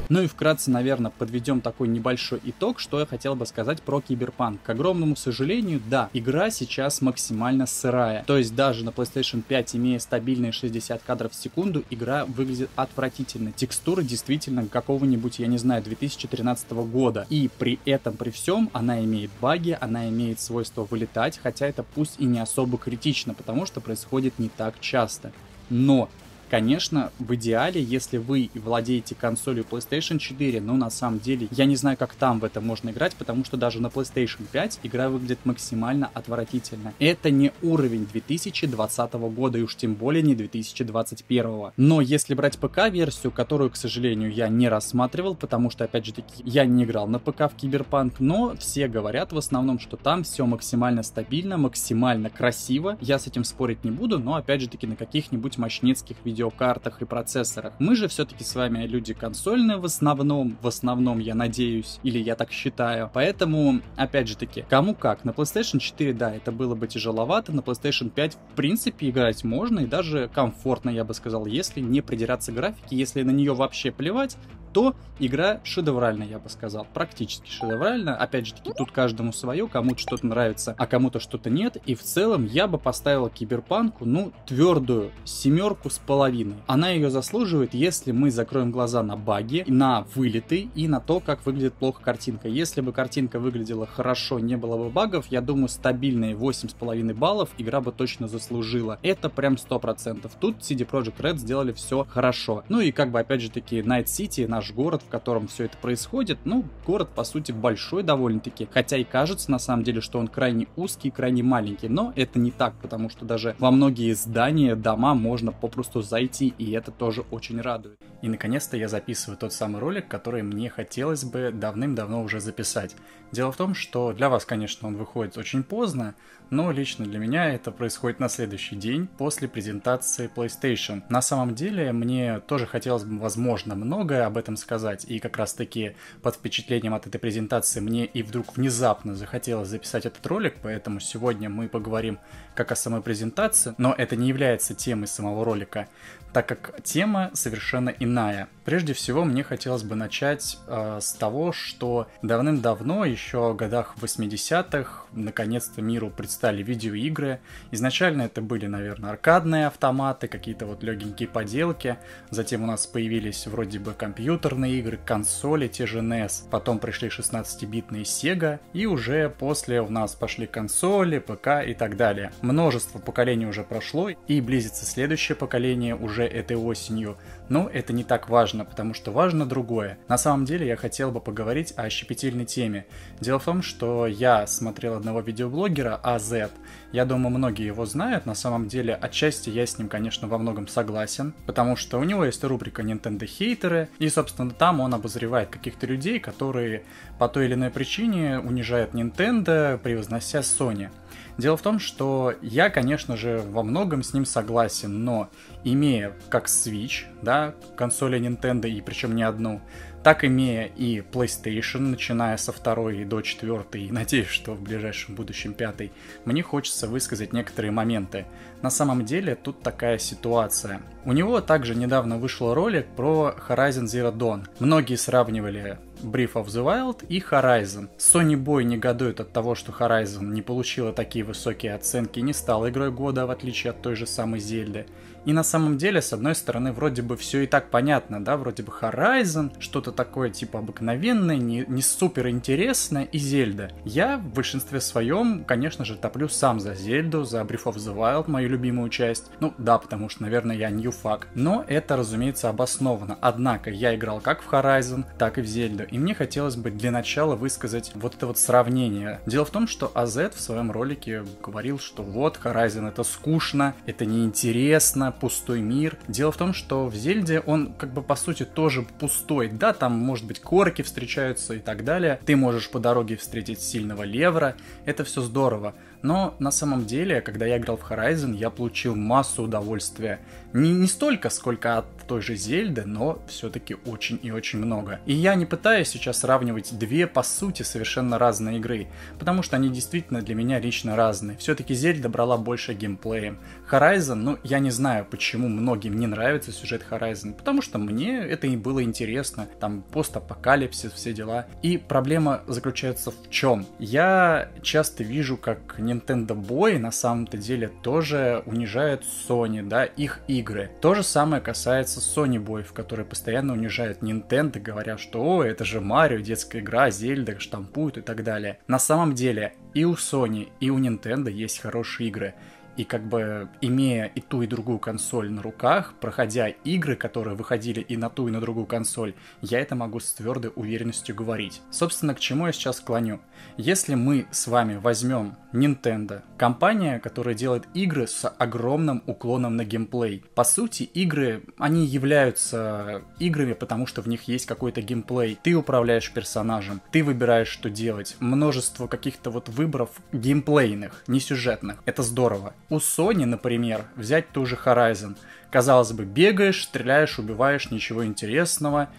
Ну 0.09 0.23
и 0.23 0.27
вкратце, 0.27 0.71
наверное, 0.71 1.13
подведем 1.17 1.61
такой 1.61 1.89
небольшой 1.89 2.41
итог, 2.45 2.81
что 2.81 2.99
я 3.01 3.07
хотел 3.07 3.35
бы 3.35 3.47
сказать 3.47 3.83
про 3.83 4.01
Киберпанк. 4.09 4.63
К 4.63 4.71
огромному 4.71 5.17
сожалению, 5.17 5.81
да, 5.89 6.09
игра 6.15 6.51
сейчас 6.51 7.03
максимально 7.03 7.67
сырая. 7.67 8.25
То 8.27 8.39
есть 8.39 8.55
даже 8.55 8.85
на 8.85 8.91
PlayStation 8.91 9.43
5, 9.43 9.77
имея 9.77 9.99
стабильные 9.99 10.53
60 10.53 11.03
кадров 11.03 11.33
в 11.33 11.35
секунду, 11.35 11.85
игра 11.91 12.25
выглядит 12.25 12.71
отвратительно. 12.75 13.53
Текстуры 13.53 14.03
действительно 14.03 14.67
какого-нибудь, 14.67 15.39
я 15.39 15.47
не 15.47 15.59
знаю, 15.59 15.83
2013 15.83 16.71
года. 16.73 17.27
И 17.29 17.51
при 17.59 17.79
этом, 17.85 18.17
при 18.17 18.31
всем, 18.31 18.71
она 18.73 19.05
имеет 19.05 19.31
баги, 19.41 19.77
она 19.79 20.09
имеет 20.09 20.41
свойство 20.41 20.87
вылетать, 20.91 21.39
хотя 21.43 21.67
это 21.67 21.83
пусть 21.83 22.15
и 22.19 22.25
не 22.25 22.41
особо 22.41 22.79
критично, 22.79 23.35
потому 23.35 23.67
что 23.67 23.81
происходит 23.81 24.39
не 24.39 24.49
так 24.49 24.81
часто. 24.81 25.33
Но 25.71 26.09
Конечно, 26.51 27.13
в 27.19 27.35
идеале, 27.35 27.83
если 27.83 28.17
вы 28.17 28.51
владеете 28.55 29.15
консолью 29.15 29.65
PlayStation 29.71 30.19
4, 30.19 30.61
но 30.61 30.75
на 30.75 30.91
самом 30.91 31.21
деле 31.21 31.49
я 31.51 31.67
не 31.67 31.77
знаю, 31.77 31.97
как 31.97 32.15
там 32.15 32.41
в 32.41 32.45
это 32.45 32.61
можно 32.61 32.91
играть, 32.91 33.15
потому 33.17 33.45
что 33.45 33.57
даже 33.57 33.81
на 33.81 33.89
PlayStation 33.89 34.47
5 34.51 34.81
игра 34.83 35.11
выглядит 35.11 35.41
максимально 35.45 36.11
отвратительно. 36.15 36.95
Это 36.99 37.31
не 37.31 37.53
уровень 37.63 38.07
2020 38.07 39.13
года 39.15 39.59
и 39.59 39.63
уж 39.63 39.77
тем 39.77 39.95
более 39.95 40.23
не 40.23 40.35
2021. 40.35 41.73
Но 41.77 42.01
если 42.01 42.35
брать 42.35 42.59
ПК-версию, 42.59 43.31
которую, 43.33 43.71
к 43.71 43.77
сожалению, 43.77 44.33
я 44.33 44.49
не 44.49 44.69
рассматривал, 44.69 45.35
потому 45.35 45.71
что, 45.71 45.85
опять 45.85 46.07
же 46.07 46.13
таки, 46.15 46.43
я 46.45 46.65
не 46.65 46.85
играл 46.85 47.07
на 47.09 47.19
ПК 47.19 47.51
в 47.53 47.57
Киберпанк, 47.57 48.21
но 48.21 48.55
все 48.59 48.89
говорят 48.89 49.33
в 49.33 49.39
основном, 49.39 49.79
что 49.79 49.97
там 49.97 50.25
все 50.25 50.47
максимально 50.47 51.03
стабильно, 51.03 51.59
максимально 51.59 52.31
красиво. 52.31 52.97
Я 53.01 53.19
с 53.19 53.27
этим 53.27 53.45
спорить 53.45 53.85
не 53.85 53.91
буду, 53.91 54.19
но, 54.19 54.35
опять 54.35 54.63
же 54.63 54.69
таки, 54.69 54.87
на 54.87 54.97
каких-нибудь 54.97 55.59
мощнецких 55.59 56.17
видео 56.25 56.38
видеокартах 56.39 57.03
и 57.03 57.05
процессорах. 57.05 57.73
Мы 57.79 57.97
же 57.97 58.09
все-таки 58.09 58.45
с 58.45 58.55
вами 58.55 58.87
люди 58.87 59.13
консольные 59.13 59.79
в 59.79 59.85
основном, 59.85 60.57
в 60.63 60.67
основном, 60.67 61.19
я 61.19 61.35
надеюсь, 61.35 61.99
или 62.03 62.19
я 62.19 62.37
так 62.37 62.53
считаю. 62.53 63.11
Поэтому, 63.13 63.81
опять 63.97 64.29
же 64.29 64.37
таки, 64.37 64.65
кому 64.69 64.95
как. 64.95 65.25
На 65.25 65.31
PlayStation 65.31 65.79
4, 65.79 66.13
да, 66.13 66.35
это 66.35 66.53
было 66.53 66.75
бы 66.75 66.87
тяжеловато, 66.87 67.53
на 67.53 67.61
PlayStation 67.61 68.11
5, 68.11 68.35
в 68.35 68.55
принципе, 68.55 69.11
играть 69.11 69.43
можно 69.45 69.81
и 69.81 69.87
даже 69.87 70.31
комфортно, 70.33 70.91
я 70.91 71.05
бы 71.05 71.15
сказал, 71.15 71.47
если 71.47 71.81
не 71.81 72.01
придираться 72.01 72.53
к 72.53 72.55
графике, 72.55 72.97
если 72.97 73.23
на 73.23 73.31
нее 73.31 73.55
вообще 73.55 73.91
плевать, 73.91 74.37
то 74.73 74.95
игра 75.19 75.61
шедевральная, 75.65 76.27
я 76.27 76.39
бы 76.39 76.49
сказал. 76.49 76.87
Практически 76.95 77.51
шедевральная. 77.51 78.15
Опять 78.15 78.47
же 78.47 78.55
таки, 78.55 78.73
тут 78.77 78.93
каждому 78.93 79.33
свое, 79.33 79.69
кому-то 79.69 79.99
что-то 79.99 80.27
нравится, 80.27 80.75
а 80.79 80.87
кому-то 80.87 81.21
что-то 81.21 81.51
нет. 81.51 81.77
И 81.87 81.95
в 81.95 82.03
целом 82.03 82.45
я 82.45 82.67
бы 82.67 82.79
поставил 82.79 83.29
Киберпанку, 83.29 84.05
ну, 84.05 84.33
твердую 84.47 85.11
семерку 85.25 85.91
с 85.91 85.99
половиной. 85.99 86.57
Она 86.67 86.91
ее 86.91 87.11
заслуживает, 87.11 87.75
если 87.75 88.13
мы 88.13 88.31
закроем 88.31 88.71
глаза 88.71 89.03
на 89.03 89.17
баги, 89.17 89.65
на 89.67 90.07
вылеты 90.15 90.69
и 90.75 90.89
на 90.89 91.01
то, 91.01 91.21
как 91.21 91.45
выглядит 91.47 91.75
плохо 91.75 92.03
картинка. 92.03 92.49
Если 92.49 92.81
бы 92.81 92.93
картинка 92.93 93.39
выглядела 93.39 93.87
хорошо, 93.87 94.39
не 94.39 94.57
было 94.57 94.77
бы 94.77 94.91
багов, 94.91 95.27
я 95.31 95.41
думаю, 95.41 95.69
стабильные 95.69 96.35
8,5 96.35 97.15
баллов 97.15 97.51
игра 97.59 97.81
бы 97.81 97.93
точно 97.93 98.29
заслужила. 98.29 98.99
Это 99.03 99.29
прям 99.29 99.55
100%. 99.55 100.31
Тут 100.41 100.59
CD 100.59 100.89
Projekt 100.89 101.19
Red 101.19 101.37
сделали 101.37 101.73
все 101.73 102.05
хорошо. 102.09 102.65
Ну 102.69 102.81
и 102.81 102.93
как 102.93 103.11
бы, 103.11 103.21
опять 103.21 103.41
же 103.41 103.51
таки, 103.51 103.81
Night 103.81 104.05
City, 104.05 104.47
наш 104.59 104.73
город, 104.73 105.03
в 105.07 105.09
котором 105.09 105.47
все 105.47 105.67
это 105.67 105.77
происходит, 105.79 106.41
ну, 106.45 106.65
город, 106.85 107.11
по 107.15 107.23
сути, 107.23 107.53
большой 107.53 108.03
довольно-таки, 108.03 108.69
хотя 108.73 108.97
и 108.97 109.05
кажется, 109.05 109.53
на 109.53 109.61
самом 109.61 109.85
деле, 109.85 110.01
что 110.01 110.19
он 110.19 110.27
крайне 110.27 110.67
узкий, 110.75 111.11
крайне 111.11 111.45
маленький, 111.45 111.89
но 111.89 112.13
это 112.17 112.41
не 112.41 112.51
так, 112.51 112.75
потому 112.83 113.09
что 113.09 113.25
даже 113.25 113.55
во 113.61 113.71
многие 113.71 114.13
здания, 114.15 114.75
дома 114.75 115.15
можно 115.15 115.53
попросту 115.53 116.03
зайти, 116.03 116.55
и 116.59 116.73
это 116.73 116.91
тоже 116.91 117.25
очень 117.31 117.61
радует. 117.61 118.01
И, 118.21 118.29
наконец-то, 118.29 118.77
я 118.77 118.89
записываю 118.89 119.39
тот 119.39 119.53
самый 119.53 119.81
ролик, 119.81 120.09
который 120.09 120.43
мне 120.43 120.69
хотелось 120.71 121.25
бы 121.25 121.53
давным-давно 121.53 122.23
уже 122.25 122.41
записать. 122.41 122.97
Дело 123.31 123.53
в 123.53 123.57
том, 123.57 123.75
что 123.75 124.13
для 124.13 124.29
вас, 124.29 124.45
конечно, 124.45 124.89
он 124.89 124.97
выходит 124.97 125.39
очень 125.39 125.63
поздно, 125.63 126.17
но 126.51 126.71
лично 126.71 127.05
для 127.05 127.19
меня 127.19 127.53
это 127.53 127.71
происходит 127.71 128.21
на 128.21 128.29
следующий 128.29 128.77
день 128.77 129.09
после 129.19 129.49
презентации 129.49 130.31
PlayStation. 130.35 131.03
На 131.09 131.23
самом 131.23 131.55
деле, 131.55 131.93
мне 131.93 132.41
тоже 132.41 132.67
хотелось 132.67 133.05
бы, 133.05 133.19
возможно, 133.19 133.75
многое 133.75 134.27
об 134.27 134.37
этом 134.37 134.57
сказать, 134.57 135.05
и 135.07 135.19
как 135.19 135.37
раз-таки 135.37 135.97
под 136.23 136.37
впечатлением 136.37 136.95
от 136.95 137.07
этой 137.07 137.19
презентации 137.19 137.81
мне 137.81 138.07
и 138.07 138.23
вдруг 138.23 138.57
внезапно 138.57 139.15
захотелось 139.15 139.69
записать 139.69 140.07
этот 140.07 140.27
ролик, 140.27 140.57
поэтому 140.63 141.01
сегодня 141.01 141.49
мы 141.49 141.69
поговорим 141.69 142.19
как 142.55 142.73
о 142.73 142.77
самой 142.77 143.03
презентации, 143.03 143.75
но 143.79 143.95
это 143.97 144.17
не 144.17 144.29
является 144.29 144.75
темой 144.75 145.07
самого 145.07 145.45
ролика 145.45 145.89
так 146.33 146.47
как 146.47 146.83
тема 146.83 147.31
совершенно 147.35 147.91
иная. 147.91 148.49
Прежде 148.69 148.93
всего, 148.93 149.25
мне 149.25 149.43
хотелось 149.43 149.83
бы 149.83 149.95
начать 149.95 150.59
э, 150.67 150.99
с 151.01 151.15
того, 151.15 151.53
что 151.53 152.07
давным-давно, 152.21 153.07
еще 153.07 153.53
в 153.53 153.57
годах 153.57 153.95
80-х, 153.99 155.07
наконец-то 155.13 155.81
миру 155.81 156.11
предстали 156.11 156.63
видеоигры. 156.63 157.41
Изначально 157.71 158.23
это 158.23 158.43
были, 158.43 158.67
наверное, 158.67 159.13
аркадные 159.13 159.69
автоматы, 159.69 160.29
какие-то 160.29 160.67
вот 160.67 160.83
легенькие 160.83 161.31
поделки. 161.31 161.97
Затем 162.29 162.63
у 162.63 162.67
нас 162.67 162.87
появились 162.87 163.47
вроде 163.47 163.79
бы 163.79 163.95
компьютерные 163.95 164.81
игры, 164.81 164.99
консоли, 165.03 165.69
те 165.69 165.87
же 165.87 166.01
NES. 166.01 166.51
Потом 166.51 166.79
пришли 166.79 167.09
16-битные 167.09 168.03
Sega. 168.03 168.59
И 168.75 168.85
уже 168.85 169.31
после 169.31 169.81
у 169.81 169.89
нас 169.89 170.15
пошли 170.15 170.47
консоли, 170.47 171.21
ПК 171.21 171.67
и 171.67 171.73
так 171.73 171.97
далее. 171.97 172.33
Множество 172.43 172.99
поколений 172.99 173.47
уже 173.47 173.65
прошло, 173.65 174.11
и 174.11 174.41
близится 174.43 174.85
следующее 174.85 175.37
поколение 175.37 175.97
уже 175.97 176.18
этой 176.27 176.57
осенью. 176.57 177.17
Но 177.49 177.69
это 177.73 177.93
не 177.93 178.05
так 178.05 178.29
важно, 178.29 178.65
потому 178.65 178.95
что 178.95 179.11
важно 179.11 179.47
другое. 179.47 179.99
На 180.09 180.19
самом 180.19 180.45
деле 180.45 180.67
я 180.67 180.77
хотел 180.77 181.11
бы 181.11 181.21
поговорить 181.21 181.73
о 181.77 181.89
щепетильной 181.89 182.45
теме. 182.45 182.87
Дело 183.21 183.39
в 183.39 183.45
том, 183.45 183.63
что 183.63 184.07
я 184.07 184.47
смотрел 184.47 184.95
одного 184.95 185.21
видеоблогера, 185.21 186.01
AZ. 186.03 186.51
Я 186.93 187.05
думаю, 187.05 187.31
многие 187.31 187.67
его 187.67 187.87
знают. 187.87 188.27
На 188.27 188.35
самом 188.35 188.69
деле, 188.69 188.95
отчасти 188.95 189.51
я 189.51 189.67
с 189.67 189.79
ним, 189.79 189.89
конечно, 189.89 190.29
во 190.29 190.39
многом 190.39 190.69
согласен, 190.69 191.35
потому 191.47 191.77
что 191.77 191.99
у 191.99 192.05
него 192.05 192.25
есть 192.25 192.43
рубрика 192.45 192.83
Nintendo 192.83 193.27
хейтеры, 193.27 193.89
и, 193.99 194.09
собственно, 194.09 194.51
там 194.51 194.81
он 194.81 194.95
обозревает 194.95 195.49
каких-то 195.49 195.87
людей, 195.87 196.19
которые 196.19 196.83
по 197.19 197.29
той 197.29 197.47
или 197.47 197.55
иной 197.55 197.71
причине 197.71 198.39
унижают 198.39 198.95
Nintendo, 198.95 199.79
превознося 199.79 200.41
Sony. 200.41 200.91
Дело 201.39 201.57
в 201.57 201.63
том, 201.63 201.79
что 201.79 202.35
я, 202.43 202.71
конечно 202.71 203.17
же, 203.17 203.43
во 203.47 203.63
многом 203.63 204.03
с 204.03 204.13
ним 204.13 204.25
согласен, 204.25 205.05
но 205.05 205.31
имея 205.65 206.13
как 206.29 206.47
Switch, 206.47 207.05
да, 207.23 207.55
консоли 207.77 208.21
Nintendo, 208.21 208.69
и 208.69 208.81
причем 208.81 209.15
не 209.15 209.23
одну, 209.23 209.61
так 210.03 210.25
имея 210.25 210.67
и 210.67 211.01
PlayStation, 211.01 211.81
начиная 211.81 212.37
со 212.37 212.53
второй 212.53 212.99
и 212.99 213.05
до 213.05 213.21
четвертой, 213.21 213.85
и 213.85 213.93
надеюсь, 213.93 214.29
что 214.29 214.55
в 214.55 214.63
ближайшем 214.63 215.15
будущем 215.15 215.55
пятой, 215.55 215.93
мне 216.25 216.43
хочется 216.43 216.87
высказать 216.87 217.33
некоторые 217.33 217.73
моменты. 217.73 218.27
На 218.63 218.71
самом 218.71 219.05
деле 219.05 219.35
тут 219.35 219.63
такая 219.63 219.99
ситуация. 219.99 220.81
У 221.05 221.13
него 221.13 221.41
также 221.41 221.75
недавно 221.75 222.19
вышел 222.19 222.55
ролик 222.55 222.87
про 222.97 223.35
Horizon 223.49 223.85
Zero 223.85 224.13
Dawn. 224.13 224.47
Многие 224.59 224.97
сравнивали 224.97 225.79
Breath 226.03 226.35
of 226.35 226.47
the 226.47 226.65
Wild 226.65 227.07
и 227.09 227.21
Horizon. 227.21 227.89
Sony 227.99 228.35
Boy 228.35 228.65
негодует 228.65 229.21
от 229.21 229.33
того, 229.33 229.55
что 229.55 229.73
Horizon 229.73 230.25
не 230.25 230.43
получила 230.43 230.93
такие 230.93 231.25
высокие 231.25 231.75
оценки 231.75 232.19
и 232.19 232.23
не 232.23 232.33
стала 232.33 232.71
игрой 232.71 232.91
года, 232.91 233.27
в 233.27 233.31
отличие 233.31 233.71
от 233.71 233.83
той 233.83 233.97
же 233.97 234.07
самой 234.07 234.41
Зельды. 234.41 234.87
И 235.29 235.33
на 235.35 235.43
самом 235.43 235.77
деле, 235.77 236.01
с 236.01 236.15
одной 236.15 236.35
стороны, 236.35 236.73
вроде 236.73 237.03
бы 237.03 237.15
все 237.19 237.43
и 237.43 237.47
так 237.47 237.69
понятно, 237.69 238.25
да, 238.25 238.39
вроде 238.39 238.63
бы 238.63 238.73
Horizon, 238.73 239.53
что-то 239.61 239.93
такое 239.93 240.31
типа 240.31 240.61
обыкновенное, 240.61 241.37
не, 241.37 241.67
не 241.69 241.83
супер 241.83 242.31
интересное, 242.31 243.05
и 243.05 243.19
Зельда. 243.19 243.71
Я 243.85 244.17
в 244.17 244.33
большинстве 244.33 244.81
своем, 244.81 245.45
конечно 245.45 245.85
же, 245.85 245.97
топлю 245.97 246.31
сам 246.31 246.61
за 246.61 246.75
Зельду, 246.75 247.25
за 247.25 247.43
Breath 247.43 247.65
of 247.65 247.75
the 247.75 247.95
Wild, 247.95 248.31
мою 248.31 248.49
любимую 248.49 248.89
часть. 248.89 249.31
Ну 249.41 249.53
да, 249.59 249.77
потому 249.77 250.09
что, 250.09 250.23
наверное, 250.23 250.57
я 250.57 250.71
new 250.71 250.91
fuck. 250.91 251.25
Но 251.35 251.63
это, 251.69 251.97
разумеется, 251.97 252.49
обосновано. 252.49 253.19
Однако, 253.21 253.69
я 253.69 253.95
играл 253.95 254.23
как 254.23 254.41
в 254.41 254.51
Horizon, 254.51 255.05
так 255.19 255.37
и 255.37 255.43
в 255.43 255.47
Зельду. 255.47 255.85
И 255.85 255.99
мне 255.99 256.15
хотелось 256.15 256.57
бы 256.57 256.71
для 256.71 256.91
начала 256.91 257.37
высказать 257.37 257.93
вот 257.95 258.15
это 258.15 258.29
вот 258.29 258.39
сравнение. 258.39 259.21
Дело 259.27 259.45
в 259.45 259.51
том, 259.51 259.69
что 259.69 259.93
AZ 259.95 260.35
в 260.35 260.41
своем 260.41 260.73
ролике 260.73 261.23
говорил, 261.43 261.79
что 261.79 262.03
вот, 262.03 262.41
Horizon 262.43 262.89
это 262.89 263.03
скучно, 263.03 263.75
это 263.85 264.07
неинтересно, 264.07 265.13
пустой 265.21 265.61
мир. 265.61 265.99
Дело 266.09 266.33
в 266.33 266.37
том, 266.37 266.55
что 266.55 266.87
в 266.87 266.95
Зельде 266.95 267.41
он 267.41 267.73
как 267.73 267.93
бы 267.93 268.03
по 268.03 268.17
сути 268.17 268.45
тоже 268.45 268.87
пустой. 268.99 269.49
Да, 269.49 269.73
там 269.73 269.93
может 269.93 270.27
быть 270.27 270.41
корки 270.41 270.83
встречаются 270.83 271.55
и 271.55 271.59
так 271.59 271.85
далее. 271.85 272.21
Ты 272.25 272.37
можешь 272.37 272.71
по 272.71 272.79
дороге 272.79 273.17
встретить 273.17 273.61
сильного 273.61 274.03
левра. 274.03 274.57
Это 274.85 275.05
все 275.05 275.21
здорово. 275.21 275.75
Но 276.03 276.35
на 276.39 276.51
самом 276.51 276.87
деле, 276.87 277.21
когда 277.21 277.47
я 277.47 277.59
играл 277.59 277.77
в 277.77 277.91
Horizon, 277.91 278.37
я 278.37 278.51
получил 278.51 278.95
массу 278.95 279.43
удовольствия. 279.43 280.21
Не, 280.53 280.73
не 280.73 280.87
столько, 280.87 281.31
сколько 281.31 281.79
от 281.79 281.87
той 282.07 282.23
же 282.23 282.35
Зельды, 282.35 282.85
но 282.87 283.21
все-таки 283.29 283.77
очень 283.87 284.19
и 284.23 284.31
очень 284.31 284.59
много. 284.59 285.01
И 285.05 285.13
я 285.13 285.35
не 285.35 285.45
пытаюсь 285.45 285.89
сейчас 285.89 286.21
сравнивать 286.21 286.77
две, 286.79 287.07
по 287.07 287.23
сути, 287.23 287.63
совершенно 287.63 288.19
разные 288.19 288.57
игры, 288.57 288.89
потому 289.19 289.43
что 289.43 289.57
они 289.57 289.69
действительно 289.69 290.23
для 290.23 290.35
меня 290.35 290.59
лично 290.59 290.97
разные. 290.97 291.37
Все-таки 291.37 291.75
Зельда 291.75 292.09
брала 292.09 292.39
больше 292.39 292.73
геймплеем. 292.73 293.39
Horizon, 293.71 294.15
ну, 294.15 294.39
я 294.43 294.59
не 294.59 294.71
знаю, 294.71 295.05
почему 295.05 295.49
многим 295.49 295.99
не 295.99 296.07
нравится 296.07 296.51
сюжет 296.51 296.83
Horizon, 296.91 297.35
потому 297.35 297.61
что 297.61 297.79
мне 297.79 298.19
это 298.21 298.47
и 298.47 298.57
было 298.57 298.83
интересно. 298.83 299.47
Там 299.61 299.83
постапокалипсис, 299.83 300.93
все 300.93 301.13
дела. 301.13 301.47
И 301.63 301.77
проблема 301.77 302.43
заключается 302.47 303.11
в 303.11 303.31
чем? 303.31 303.67
Я 303.79 304.49
часто 304.63 305.05
вижу, 305.05 305.37
как 305.37 305.79
Nintendo 305.89 306.35
Boy 306.35 306.79
на 306.79 306.91
самом-то 306.91 307.37
деле 307.37 307.69
тоже 307.83 308.43
унижают 308.47 309.05
Sony, 309.05 309.63
да, 309.63 309.85
их 309.85 310.21
игры. 310.29 310.71
То 310.81 310.95
же 310.95 311.03
самое 311.03 311.41
касается 311.41 312.01
Sony 312.01 312.43
Boy, 312.43 312.65
которые 312.73 313.07
постоянно 313.07 313.53
унижают 313.53 314.03
Nintendo, 314.03 314.61
говоря, 314.61 314.99
что 314.99 315.23
«О, 315.23 315.43
это 315.43 315.65
же 315.65 315.81
Марио, 315.81 316.19
детская 316.19 316.61
игра, 316.61 316.91
Зельда, 316.91 317.39
штампуют» 317.39 317.99
и 317.99 318.01
так 318.03 318.23
далее. 318.25 318.59
На 318.67 318.79
самом 318.79 319.15
деле 319.15 319.55
и 319.75 319.85
у 319.85 319.95
Sony, 319.95 320.49
и 320.61 320.71
у 320.71 320.79
Nintendo 320.79 321.31
есть 321.31 321.61
хорошие 321.61 322.09
игры. 322.09 322.35
И 322.79 322.85
как 322.85 323.03
бы 323.03 323.49
имея 323.61 324.07
и 324.07 324.21
ту, 324.21 324.43
и 324.43 324.47
другую 324.47 324.79
консоль 324.79 325.31
на 325.31 325.43
руках, 325.43 325.95
проходя 326.01 326.47
игры, 326.49 326.95
которые 326.95 327.37
выходили 327.37 327.81
и 327.81 327.97
на 327.97 328.09
ту, 328.09 328.29
и 328.29 328.31
на 328.31 328.41
другую 328.41 328.67
консоль, 328.67 329.15
я 329.43 329.59
это 329.59 329.75
могу 329.75 329.99
с 329.99 330.13
твердой 330.15 330.53
уверенностью 330.55 331.15
говорить. 331.17 331.61
Собственно, 331.71 332.15
к 332.15 332.21
чему 332.21 332.47
я 332.47 332.53
сейчас 332.53 332.79
клоню. 332.79 333.21
Если 333.57 333.97
мы 333.97 334.29
с 334.31 334.47
вами 334.47 334.77
возьмем 334.77 335.37
Nintendo, 335.53 336.23
компания, 336.37 336.99
которая 337.01 337.35
делает 337.35 337.65
игры 337.75 338.07
с 338.07 338.29
огромным 338.29 339.03
уклоном 339.07 339.57
на 339.57 339.65
геймплей. 339.65 340.25
По 340.35 340.45
сути, 340.45 340.83
игры, 340.83 341.43
они 341.59 341.87
являются 341.87 343.03
играми, 343.19 343.55
потому 343.55 343.87
что 343.87 344.03
в 344.03 344.09
них 344.09 344.25
есть 344.25 344.47
какой-то 344.47 344.83
геймплей. 344.83 345.39
Ты 345.43 345.55
управляешь 345.55 346.13
персонажем, 346.13 346.83
ты 346.93 347.03
выбираешь, 347.03 347.49
что 347.49 347.71
делать. 347.71 348.17
Множество 348.21 348.87
каких-то 348.87 349.31
вот 349.31 349.49
выборов 349.49 349.91
геймплейных, 350.13 351.05
не 351.07 351.21
сюжетных. 351.21 351.83
Это 351.87 352.03
здорово. 352.03 352.55
У 352.71 352.77
Sony, 352.77 353.25
например, 353.25 353.87
взять 353.97 354.31
ту 354.31 354.45
же 354.45 354.59
Horizon. 354.63 355.17
Казалось 355.51 355.93
бы, 355.93 356.05
бегаешь, 356.05 356.65
стреляешь, 356.65 357.19
убиваешь, 357.19 357.71
ничего 357.71 358.05
интересного. 358.05 358.91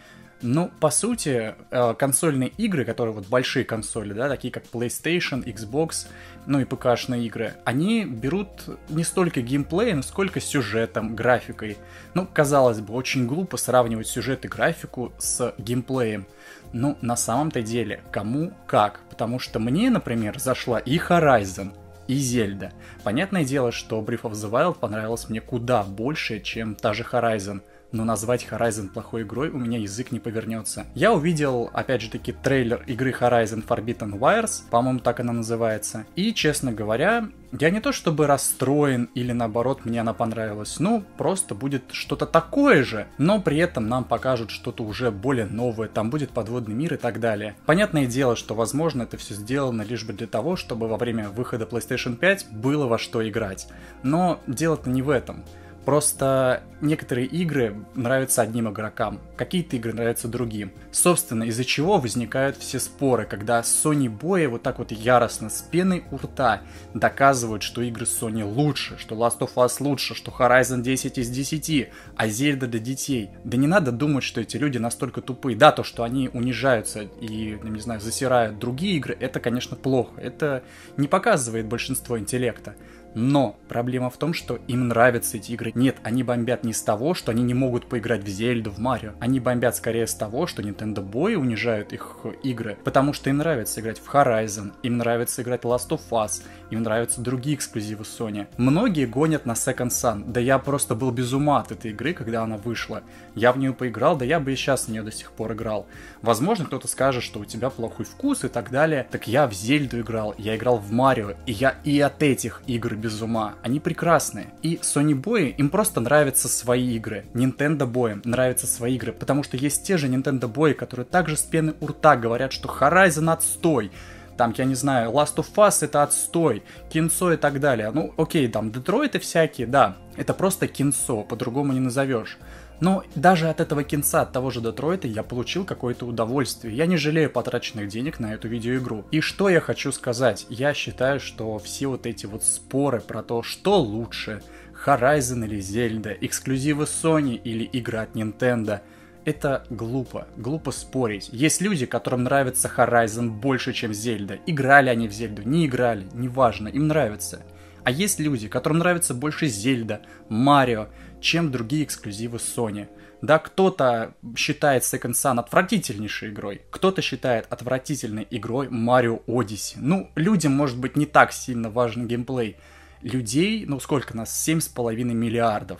Ну, 0.41 0.71
по 0.79 0.89
сути, 0.89 1.53
э, 1.69 1.93
консольные 1.95 2.49
игры, 2.49 2.86
которые 2.86 3.13
вот 3.13 3.27
большие 3.27 3.65
консоли, 3.65 4.13
да, 4.13 4.29
такие 4.29 4.51
как 4.51 4.63
PlayStation, 4.63 5.43
Xbox, 5.43 6.08
ну 6.45 6.62
и 6.62 6.63
ПК-шные 6.63 7.25
игры, 7.25 7.55
они 7.65 8.05
берут 8.05 8.47
не 8.88 9.03
столько 9.03 9.41
геймплеем, 9.41 10.01
сколько 10.01 10.39
сюжетом, 10.39 11.13
графикой. 11.13 11.77
Ну, 12.13 12.25
казалось 12.25 12.79
бы, 12.79 12.93
очень 12.93 13.27
глупо 13.27 13.58
сравнивать 13.58 14.08
сюжет 14.08 14.45
и 14.45 14.47
графику 14.47 15.12
с 15.19 15.53
геймплеем. 15.58 16.25
Ну, 16.71 16.97
на 17.01 17.17
самом-то 17.17 17.62
деле, 17.62 18.01
кому 18.10 18.53
как. 18.65 19.01
Потому 19.10 19.39
что 19.39 19.60
мне, 19.60 19.89
например, 19.89 20.39
зашла 20.39 20.79
и 20.79 20.97
Horizon, 20.97 21.73
и 22.10 22.15
Зельда. 22.15 22.74
Понятное 23.04 23.45
дело, 23.45 23.72
что 23.72 24.02
Breath 24.02 24.24
of 24.24 24.32
the 24.32 24.50
Wild 24.50 24.80
понравилась 24.80 25.30
мне 25.30 25.41
куда 25.41 25.84
больше, 25.84 26.39
чем 26.39 26.74
та 26.74 26.93
же 26.93 27.04
Horizon 27.04 27.62
но 27.91 28.04
назвать 28.04 28.47
Horizon 28.49 28.89
плохой 28.89 29.23
игрой 29.23 29.49
у 29.49 29.58
меня 29.58 29.78
язык 29.78 30.12
не 30.12 30.19
повернется. 30.19 30.86
Я 30.95 31.13
увидел, 31.13 31.69
опять 31.73 32.02
же 32.02 32.10
таки, 32.10 32.32
трейлер 32.32 32.84
игры 32.88 33.12
Horizon 33.12 33.65
Forbidden 33.65 34.17
Wires, 34.17 34.62
по-моему, 34.69 34.99
так 34.99 35.19
она 35.19 35.34
называется. 35.34 36.06
И, 36.15 36.34
честно 36.34 36.71
говоря, 36.71 37.30
я 37.52 37.71
не 37.71 37.80
то 37.80 37.91
чтобы 37.91 38.28
расстроен 38.28 39.10
или 39.15 39.32
наоборот 39.32 39.84
мне 39.84 40.02
она 40.02 40.13
понравилась, 40.13 40.80
ну, 40.80 41.04
просто 41.17 41.56
будет 41.56 41.84
что-то 41.91 42.25
такое 42.28 42.84
же, 42.84 43.08
но 43.17 43.41
при 43.41 43.58
этом 43.58 43.88
нам 43.88 44.04
покажут 44.04 44.52
что-то 44.52 44.84
уже 44.84 45.10
более 45.10 45.45
новое, 45.45 45.88
там 45.88 46.12
будет 46.12 46.30
подводный 46.30 46.75
мир 46.75 46.93
и 46.93 46.97
так 46.97 47.19
далее. 47.19 47.56
Понятное 47.65 48.06
дело, 48.06 48.36
что 48.36 48.54
возможно 48.54 49.04
это 49.04 49.17
все 49.17 49.34
сделано 49.34 49.82
лишь 49.82 50.06
бы 50.06 50.13
для 50.13 50.28
того, 50.28 50.56
чтобы 50.56 50.88
во 50.88 50.97
время 50.97 51.30
выхода 51.30 51.65
PlayStation 51.65 52.15
5 52.15 52.52
было 52.52 52.86
во 52.86 52.99
что 52.99 53.28
играть. 53.28 53.67
Но 54.04 54.39
дело-то 54.45 54.89
не 54.89 55.02
в 55.02 55.10
этом. 55.10 55.43
Просто 55.86 56.63
некоторые 56.82 57.28
игры 57.28 57.76
нравятся 57.96 58.42
одним 58.42 58.70
игрокам, 58.70 59.20
какие-то 59.36 59.76
игры 59.76 59.94
нравятся 59.94 60.28
другим. 60.28 60.72
Собственно, 60.92 61.44
из-за 61.46 61.65
чего 61.65 61.98
возникают 61.98 62.58
все 62.58 62.80
споры, 62.80 63.26
когда 63.26 63.62
Sony 63.62 64.06
Boy 64.06 64.48
вот 64.48 64.63
так 64.63 64.80
вот 64.80 64.92
яростно 64.92 65.50
с 65.50 65.62
пеной 65.62 66.04
у 66.12 66.18
рта 66.18 66.62
доказывают, 66.94 67.63
что 67.63 67.82
игры 67.82 68.06
Sony 68.06 68.44
лучше, 68.44 68.98
что 68.98 69.15
Last 69.15 69.39
of 69.39 69.54
Us 69.56 69.78
лучше, 69.80 70.15
что 70.15 70.32
Horizon 70.38 70.82
10 70.82 71.18
из 71.18 71.30
10, 71.30 71.89
а 72.15 72.28
Зельда 72.28 72.68
для 72.68 72.80
детей. 72.80 73.32
Да 73.44 73.58
не 73.58 73.68
надо 73.68 73.92
думать, 73.92 74.24
что 74.24 74.42
эти 74.42 74.58
люди 74.58 74.78
настолько 74.78 75.22
тупые. 75.22 75.58
Да, 75.58 75.72
то, 75.72 75.84
что 75.84 76.04
они 76.04 76.30
унижаются 76.30 77.02
и, 77.02 77.58
не 77.62 77.80
знаю, 77.80 78.00
засирают 78.00 78.60
другие 78.60 78.98
игры, 78.98 79.18
это, 79.20 79.39
конечно, 79.39 79.76
плохо. 79.76 80.20
Это 80.22 80.63
не 80.98 81.08
показывает 81.08 81.65
большинство 81.65 82.18
интеллекта. 82.18 82.76
Но 83.15 83.58
проблема 83.67 84.10
в 84.10 84.17
том, 84.17 84.34
что 84.34 84.60
им 84.67 84.88
нравятся 84.88 85.38
эти 85.38 85.52
игры. 85.52 85.72
Нет, 85.76 85.98
они 86.04 86.24
бомбят 86.24 86.63
не 86.63 86.74
с 86.74 86.82
того, 86.82 87.13
что 87.13 87.32
они 87.32 87.43
не 87.43 87.54
могут 87.54 87.88
поиграть 87.88 88.24
в 88.24 88.28
Зельду, 88.28 88.72
в 88.72 88.80
Марио. 88.80 89.13
Они 89.19 89.39
бомбят 89.39 89.76
скорее 89.76 90.08
с 90.08 90.13
того, 90.13 90.48
что 90.48 90.62
Nintendo 90.62 91.08
Boy 91.08 91.36
унижают 91.36 91.93
их 91.93 92.17
игры, 92.43 92.78
потому 92.84 93.13
что 93.13 93.30
им 93.30 93.38
нравится 93.38 93.82
играть 93.82 94.00
в 94.00 94.13
Horizon, 94.13 94.74
им 94.84 94.98
нравится 94.98 95.41
играть 95.41 95.62
Last 95.63 95.89
of 95.89 96.02
Us, 96.12 96.43
им 96.69 96.84
нравятся 96.84 97.22
другие 97.22 97.56
эксклюзивы 97.56 98.04
Sony. 98.04 98.48
Многие 98.58 99.06
гонят 99.06 99.45
на 99.45 99.54
Second 99.54 99.89
Sun. 99.89 100.32
Да 100.32 100.39
я 100.39 100.60
просто 100.60 100.95
был 100.95 101.12
без 101.12 101.34
ума 101.34 101.60
от 101.60 101.72
этой 101.72 101.91
игры, 101.91 102.13
когда 102.13 102.43
она 102.43 102.58
вышла. 102.58 103.04
Я 103.36 103.52
в 103.52 103.58
нее 103.58 103.74
поиграл, 103.74 104.17
да 104.17 104.26
я 104.26 104.39
бы 104.39 104.54
и 104.54 104.56
сейчас 104.56 104.86
в 104.86 104.89
нее 104.89 105.02
до 105.02 105.12
сих 105.12 105.32
пор 105.32 105.54
играл. 105.54 105.88
Возможно, 106.22 106.65
кто-то 106.65 106.88
скажет, 106.88 107.24
что 107.24 107.39
у 107.39 107.45
тебя 107.45 107.69
плохой 107.69 108.06
вкус 108.06 108.43
и 108.43 108.48
так 108.50 108.69
далее. 108.69 109.08
Так 109.10 109.28
я 109.28 109.48
в 109.48 109.54
Зельду 109.54 110.00
играл, 110.00 110.36
я 110.38 110.56
играл 110.56 110.78
в 110.78 110.91
Марио, 110.91 111.34
и 111.45 111.52
я 111.52 111.76
и 111.84 112.00
от 112.00 112.22
этих 112.22 112.62
игр 112.67 112.99
без 113.00 113.22
ума. 113.22 113.56
Они 113.64 113.80
прекрасные. 113.80 114.54
И 114.62 114.76
Sony 114.76 115.14
Boy, 115.14 115.56
им 115.56 115.70
просто 115.70 116.00
нравятся 116.02 116.48
свои 116.48 116.96
игры. 116.96 117.26
Nintendo 117.34 117.92
Boy 117.92 118.22
нравятся 118.24 118.68
свои 118.68 118.96
игры, 118.96 119.14
потому 119.14 119.44
что 119.44 119.58
есть 119.58 119.84
те 119.84 119.98
же 119.98 120.08
Nintendo 120.08 120.52
Boy, 120.52 120.74
которые 120.74 121.06
также 121.06 121.36
с 121.36 121.42
пены 121.42 121.74
у 121.80 121.88
рта 121.88 122.16
говорят, 122.16 122.54
что 122.54 122.70
Horizon 122.70 123.32
отстой 123.32 123.92
там, 124.40 124.54
я 124.58 124.64
не 124.64 124.76
знаю, 124.76 125.12
Last 125.12 125.36
of 125.36 125.54
Us 125.56 125.84
это 125.84 126.02
отстой, 126.02 126.64
кинцо 126.90 127.34
и 127.34 127.36
так 127.36 127.60
далее. 127.60 127.92
Ну, 127.92 128.14
окей, 128.16 128.48
там, 128.48 128.72
Детройты 128.72 129.20
всякие, 129.20 129.68
да, 129.68 129.98
это 130.16 130.34
просто 130.34 130.66
кинцо, 130.70 131.24
по-другому 131.24 131.74
не 131.74 131.82
назовешь. 131.82 132.38
Но 132.80 133.04
даже 133.15 133.50
от 133.50 133.60
этого 133.60 133.84
кинца, 133.84 134.22
от 134.22 134.32
того 134.32 134.52
же 134.52 134.62
Детройта, 134.62 135.08
я 135.08 135.24
получил 135.24 135.65
какое-то 135.65 136.06
удовольствие. 136.06 136.76
Я 136.76 136.86
не 136.86 136.98
жалею 136.98 137.30
потраченных 137.30 137.89
денег 137.89 138.20
на 138.20 138.34
эту 138.34 138.48
видеоигру. 138.48 139.06
И 139.12 139.22
что 139.22 139.50
я 139.50 139.60
хочу 139.60 139.92
сказать? 139.92 140.46
Я 140.50 140.74
считаю, 140.74 141.20
что 141.20 141.58
все 141.60 141.88
вот 141.88 142.06
эти 142.06 142.26
вот 142.26 142.44
споры 142.44 143.02
про 143.02 143.22
то, 143.22 143.44
что 143.44 143.80
лучше, 143.80 144.42
Horizon 144.86 145.46
или 145.46 145.60
Zelda, 145.60 146.18
эксклюзивы 146.22 146.86
Sony 146.86 147.36
или 147.36 147.70
игра 147.74 148.04
от 148.04 148.15
Nintendo, 148.15 148.80
это 149.26 149.65
глупо, 149.70 150.28
глупо 150.38 150.72
спорить. 150.72 151.30
Есть 151.32 151.62
люди, 151.62 151.86
которым 151.86 152.24
нравится 152.24 152.72
Horizon 152.76 153.30
больше, 153.30 153.74
чем 153.74 153.94
Зельда. 153.94 154.39
Играли 154.46 154.89
они 154.89 155.08
в 155.08 155.12
Зельду, 155.12 155.44
не 155.44 155.65
играли, 155.65 156.08
неважно, 156.13 156.70
им 156.70 156.88
нравится. 156.88 157.42
А 157.84 157.92
есть 157.92 158.20
люди, 158.20 158.48
которым 158.48 158.80
нравится 158.80 159.13
больше 159.13 159.48
Зельда, 159.48 160.02
Марио, 160.30 160.88
чем 161.21 161.51
другие 161.51 161.84
эксклюзивы 161.84 162.38
Sony. 162.38 162.88
Да, 163.21 163.38
кто-то 163.39 164.15
считает 164.36 164.84
Second 164.84 165.12
Sun 165.12 165.39
отвратительнейшей 165.39 166.29
игрой, 166.29 166.62
кто-то 166.69 167.01
считает 167.01 167.47
отвратительной 167.49 168.25
игрой 168.29 168.67
Mario 168.67 169.23
Odyssey. 169.25 169.75
Ну, 169.77 170.10
людям, 170.15 170.53
может 170.53 170.77
быть, 170.77 170.95
не 170.95 171.05
так 171.05 171.34
сильно 171.34 171.69
важен 171.69 172.08
геймплей. 172.08 172.55
Людей, 173.01 173.65
ну 173.65 173.79
сколько 173.79 174.15
нас, 174.15 174.47
7,5 174.47 175.03
миллиардов. 175.03 175.79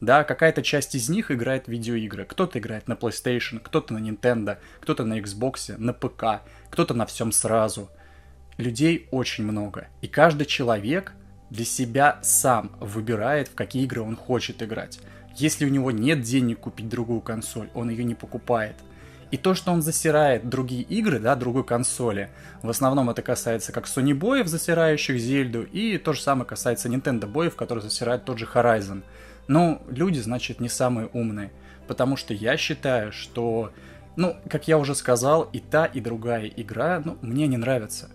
Да, 0.00 0.24
какая-то 0.24 0.62
часть 0.62 0.94
из 0.94 1.08
них 1.08 1.30
играет 1.30 1.66
в 1.66 1.68
видеоигры. 1.70 2.24
Кто-то 2.24 2.58
играет 2.58 2.88
на 2.88 2.94
PlayStation, 2.94 3.60
кто-то 3.60 3.92
на 3.92 3.98
Nintendo, 3.98 4.58
кто-то 4.80 5.04
на 5.04 5.20
Xbox, 5.20 5.76
на 5.76 5.92
ПК, 5.92 6.42
кто-то 6.70 6.94
на 6.94 7.04
всем 7.06 7.32
сразу. 7.32 7.90
Людей 8.56 9.08
очень 9.10 9.44
много. 9.44 9.88
И 10.00 10.08
каждый 10.08 10.46
человек 10.46 11.12
для 11.50 11.64
себя 11.64 12.18
сам 12.22 12.72
выбирает, 12.80 13.48
в 13.48 13.54
какие 13.54 13.84
игры 13.84 14.02
он 14.02 14.16
хочет 14.16 14.62
играть. 14.62 15.00
Если 15.36 15.64
у 15.64 15.68
него 15.68 15.90
нет 15.90 16.22
денег 16.22 16.60
купить 16.60 16.88
другую 16.88 17.20
консоль, 17.20 17.68
он 17.74 17.90
ее 17.90 18.04
не 18.04 18.14
покупает. 18.14 18.76
И 19.30 19.36
то, 19.36 19.54
что 19.54 19.70
он 19.70 19.80
засирает 19.80 20.48
другие 20.48 20.82
игры, 20.82 21.20
да, 21.20 21.36
другой 21.36 21.64
консоли, 21.64 22.30
в 22.62 22.70
основном 22.70 23.10
это 23.10 23.22
касается 23.22 23.70
как 23.70 23.86
Sony 23.86 24.12
боев, 24.12 24.48
засирающих 24.48 25.20
Зельду, 25.20 25.62
и 25.62 25.98
то 25.98 26.12
же 26.12 26.20
самое 26.20 26.46
касается 26.46 26.88
Nintendo 26.88 27.26
боев, 27.26 27.54
которые 27.54 27.82
засирают 27.82 28.24
тот 28.24 28.38
же 28.38 28.48
Horizon. 28.52 29.02
Но 29.46 29.82
люди, 29.88 30.18
значит, 30.18 30.60
не 30.60 30.68
самые 30.68 31.08
умные, 31.12 31.52
потому 31.86 32.16
что 32.16 32.34
я 32.34 32.56
считаю, 32.56 33.12
что, 33.12 33.72
ну, 34.16 34.36
как 34.48 34.66
я 34.66 34.78
уже 34.78 34.96
сказал, 34.96 35.42
и 35.52 35.60
та, 35.60 35.86
и 35.86 36.00
другая 36.00 36.46
игра, 36.46 37.00
ну, 37.04 37.16
мне 37.22 37.46
не 37.46 37.56
нравится. 37.56 38.10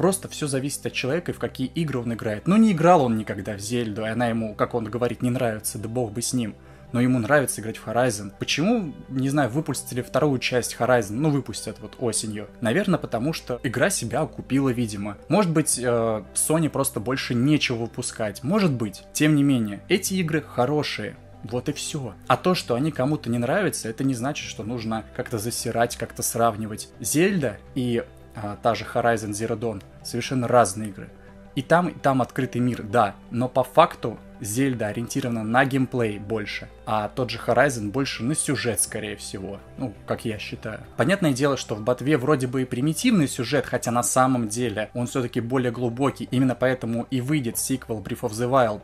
Просто 0.00 0.28
все 0.28 0.46
зависит 0.46 0.86
от 0.86 0.94
человека 0.94 1.30
и 1.30 1.34
в 1.34 1.38
какие 1.38 1.66
игры 1.66 1.98
он 1.98 2.14
играет. 2.14 2.46
Ну, 2.46 2.56
не 2.56 2.72
играл 2.72 3.04
он 3.04 3.18
никогда 3.18 3.52
в 3.54 3.60
Зельду, 3.60 4.06
и 4.06 4.08
она 4.08 4.28
ему, 4.28 4.54
как 4.54 4.72
он 4.72 4.86
говорит, 4.86 5.20
не 5.20 5.28
нравится, 5.28 5.76
да 5.76 5.90
бог 5.90 6.12
бы 6.12 6.22
с 6.22 6.32
ним. 6.32 6.54
Но 6.92 7.02
ему 7.02 7.18
нравится 7.18 7.60
играть 7.60 7.76
в 7.76 7.86
Horizon. 7.86 8.32
Почему, 8.38 8.94
не 9.10 9.28
знаю, 9.28 9.50
выпустили 9.50 10.00
вторую 10.00 10.38
часть 10.38 10.74
Horizon? 10.78 11.16
Ну, 11.16 11.28
выпустят 11.28 11.80
вот 11.80 11.96
осенью. 11.98 12.48
Наверное, 12.62 12.98
потому 12.98 13.34
что 13.34 13.60
игра 13.62 13.90
себя 13.90 14.22
окупила, 14.22 14.70
видимо. 14.70 15.18
Может 15.28 15.52
быть, 15.52 15.78
э, 15.78 16.22
Sony 16.32 16.70
просто 16.70 16.98
больше 16.98 17.34
нечего 17.34 17.76
выпускать. 17.76 18.42
Может 18.42 18.72
быть. 18.72 19.02
Тем 19.12 19.36
не 19.36 19.42
менее, 19.42 19.82
эти 19.90 20.14
игры 20.14 20.40
хорошие. 20.40 21.14
Вот 21.42 21.68
и 21.68 21.74
все. 21.74 22.14
А 22.26 22.38
то, 22.38 22.54
что 22.54 22.74
они 22.74 22.90
кому-то 22.90 23.28
не 23.28 23.36
нравятся, 23.36 23.90
это 23.90 24.02
не 24.02 24.14
значит, 24.14 24.48
что 24.48 24.62
нужно 24.62 25.04
как-то 25.14 25.36
засирать, 25.36 25.96
как-то 25.96 26.22
сравнивать. 26.22 26.88
Зельда 27.00 27.58
и 27.74 28.02
та 28.62 28.74
же 28.74 28.84
Horizon 28.84 29.30
Zero 29.30 29.58
Dawn, 29.58 29.82
совершенно 30.02 30.48
разные 30.48 30.90
игры. 30.90 31.10
И 31.56 31.62
там, 31.62 31.88
и 31.88 31.98
там 31.98 32.22
открытый 32.22 32.60
мир, 32.60 32.82
да, 32.82 33.16
но 33.30 33.48
по 33.48 33.64
факту 33.64 34.18
Зельда 34.40 34.86
ориентирована 34.86 35.42
на 35.42 35.64
геймплей 35.64 36.18
больше, 36.18 36.68
а 36.86 37.08
тот 37.08 37.30
же 37.30 37.38
Horizon 37.44 37.90
больше 37.90 38.22
на 38.22 38.34
сюжет, 38.34 38.80
скорее 38.80 39.16
всего, 39.16 39.58
ну, 39.76 39.92
как 40.06 40.24
я 40.24 40.38
считаю. 40.38 40.80
Понятное 40.96 41.32
дело, 41.32 41.56
что 41.56 41.74
в 41.74 41.82
Ботве 41.82 42.16
вроде 42.16 42.46
бы 42.46 42.62
и 42.62 42.64
примитивный 42.64 43.28
сюжет, 43.28 43.66
хотя 43.66 43.90
на 43.90 44.02
самом 44.02 44.48
деле 44.48 44.90
он 44.94 45.06
все-таки 45.06 45.40
более 45.40 45.72
глубокий, 45.72 46.28
именно 46.30 46.54
поэтому 46.54 47.06
и 47.10 47.20
выйдет 47.20 47.58
сиквел 47.58 48.00
Brief 48.00 48.20
of 48.20 48.30
the 48.30 48.48
Wild, 48.48 48.82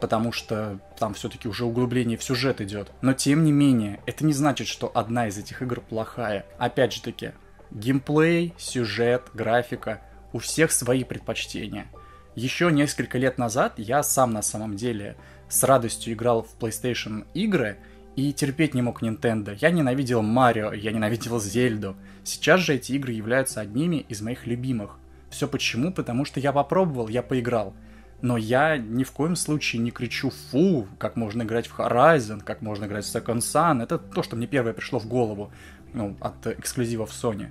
потому 0.00 0.32
что 0.32 0.80
там 0.98 1.14
все-таки 1.14 1.48
уже 1.48 1.64
углубление 1.64 2.18
в 2.18 2.24
сюжет 2.24 2.60
идет. 2.60 2.90
Но 3.02 3.12
тем 3.12 3.44
не 3.44 3.52
менее, 3.52 4.00
это 4.06 4.24
не 4.24 4.32
значит, 4.32 4.66
что 4.66 4.90
одна 4.92 5.28
из 5.28 5.38
этих 5.38 5.62
игр 5.62 5.80
плохая. 5.80 6.46
Опять 6.58 6.94
же 6.94 7.02
таки, 7.02 7.32
Геймплей, 7.70 8.54
сюжет, 8.58 9.28
графика, 9.34 10.00
у 10.32 10.38
всех 10.38 10.72
свои 10.72 11.04
предпочтения. 11.04 11.86
Еще 12.34 12.70
несколько 12.70 13.16
лет 13.16 13.38
назад 13.38 13.74
я 13.78 14.02
сам 14.02 14.32
на 14.32 14.42
самом 14.42 14.76
деле 14.76 15.16
с 15.48 15.62
радостью 15.64 16.12
играл 16.12 16.42
в 16.42 16.62
PlayStation 16.62 17.26
игры 17.32 17.78
и 18.16 18.32
терпеть 18.32 18.74
не 18.74 18.82
мог 18.82 19.02
Nintendo. 19.02 19.56
Я 19.60 19.70
ненавидел 19.70 20.22
Марио, 20.22 20.72
я 20.72 20.92
ненавидел 20.92 21.40
Зельду. 21.40 21.96
Сейчас 22.24 22.60
же 22.60 22.74
эти 22.74 22.92
игры 22.92 23.12
являются 23.12 23.60
одними 23.60 23.96
из 24.08 24.20
моих 24.20 24.46
любимых. 24.46 24.98
Все 25.30 25.48
почему? 25.48 25.92
Потому 25.92 26.24
что 26.24 26.40
я 26.40 26.52
попробовал, 26.52 27.08
я 27.08 27.22
поиграл. 27.22 27.74
Но 28.22 28.38
я 28.38 28.78
ни 28.78 29.04
в 29.04 29.12
коем 29.12 29.36
случае 29.36 29.82
не 29.82 29.90
кричу 29.90 30.30
«фу», 30.30 30.88
как 30.98 31.16
можно 31.16 31.42
играть 31.42 31.66
в 31.66 31.78
Horizon, 31.78 32.42
как 32.42 32.62
можно 32.62 32.86
играть 32.86 33.04
в 33.04 33.14
Second 33.14 33.38
Sun. 33.38 33.82
Это 33.82 33.98
то, 33.98 34.22
что 34.22 34.36
мне 34.36 34.46
первое 34.46 34.72
пришло 34.72 34.98
в 34.98 35.06
голову 35.06 35.52
ну, 35.96 36.16
от 36.20 36.46
эксклюзивов 36.46 37.10
Sony. 37.10 37.48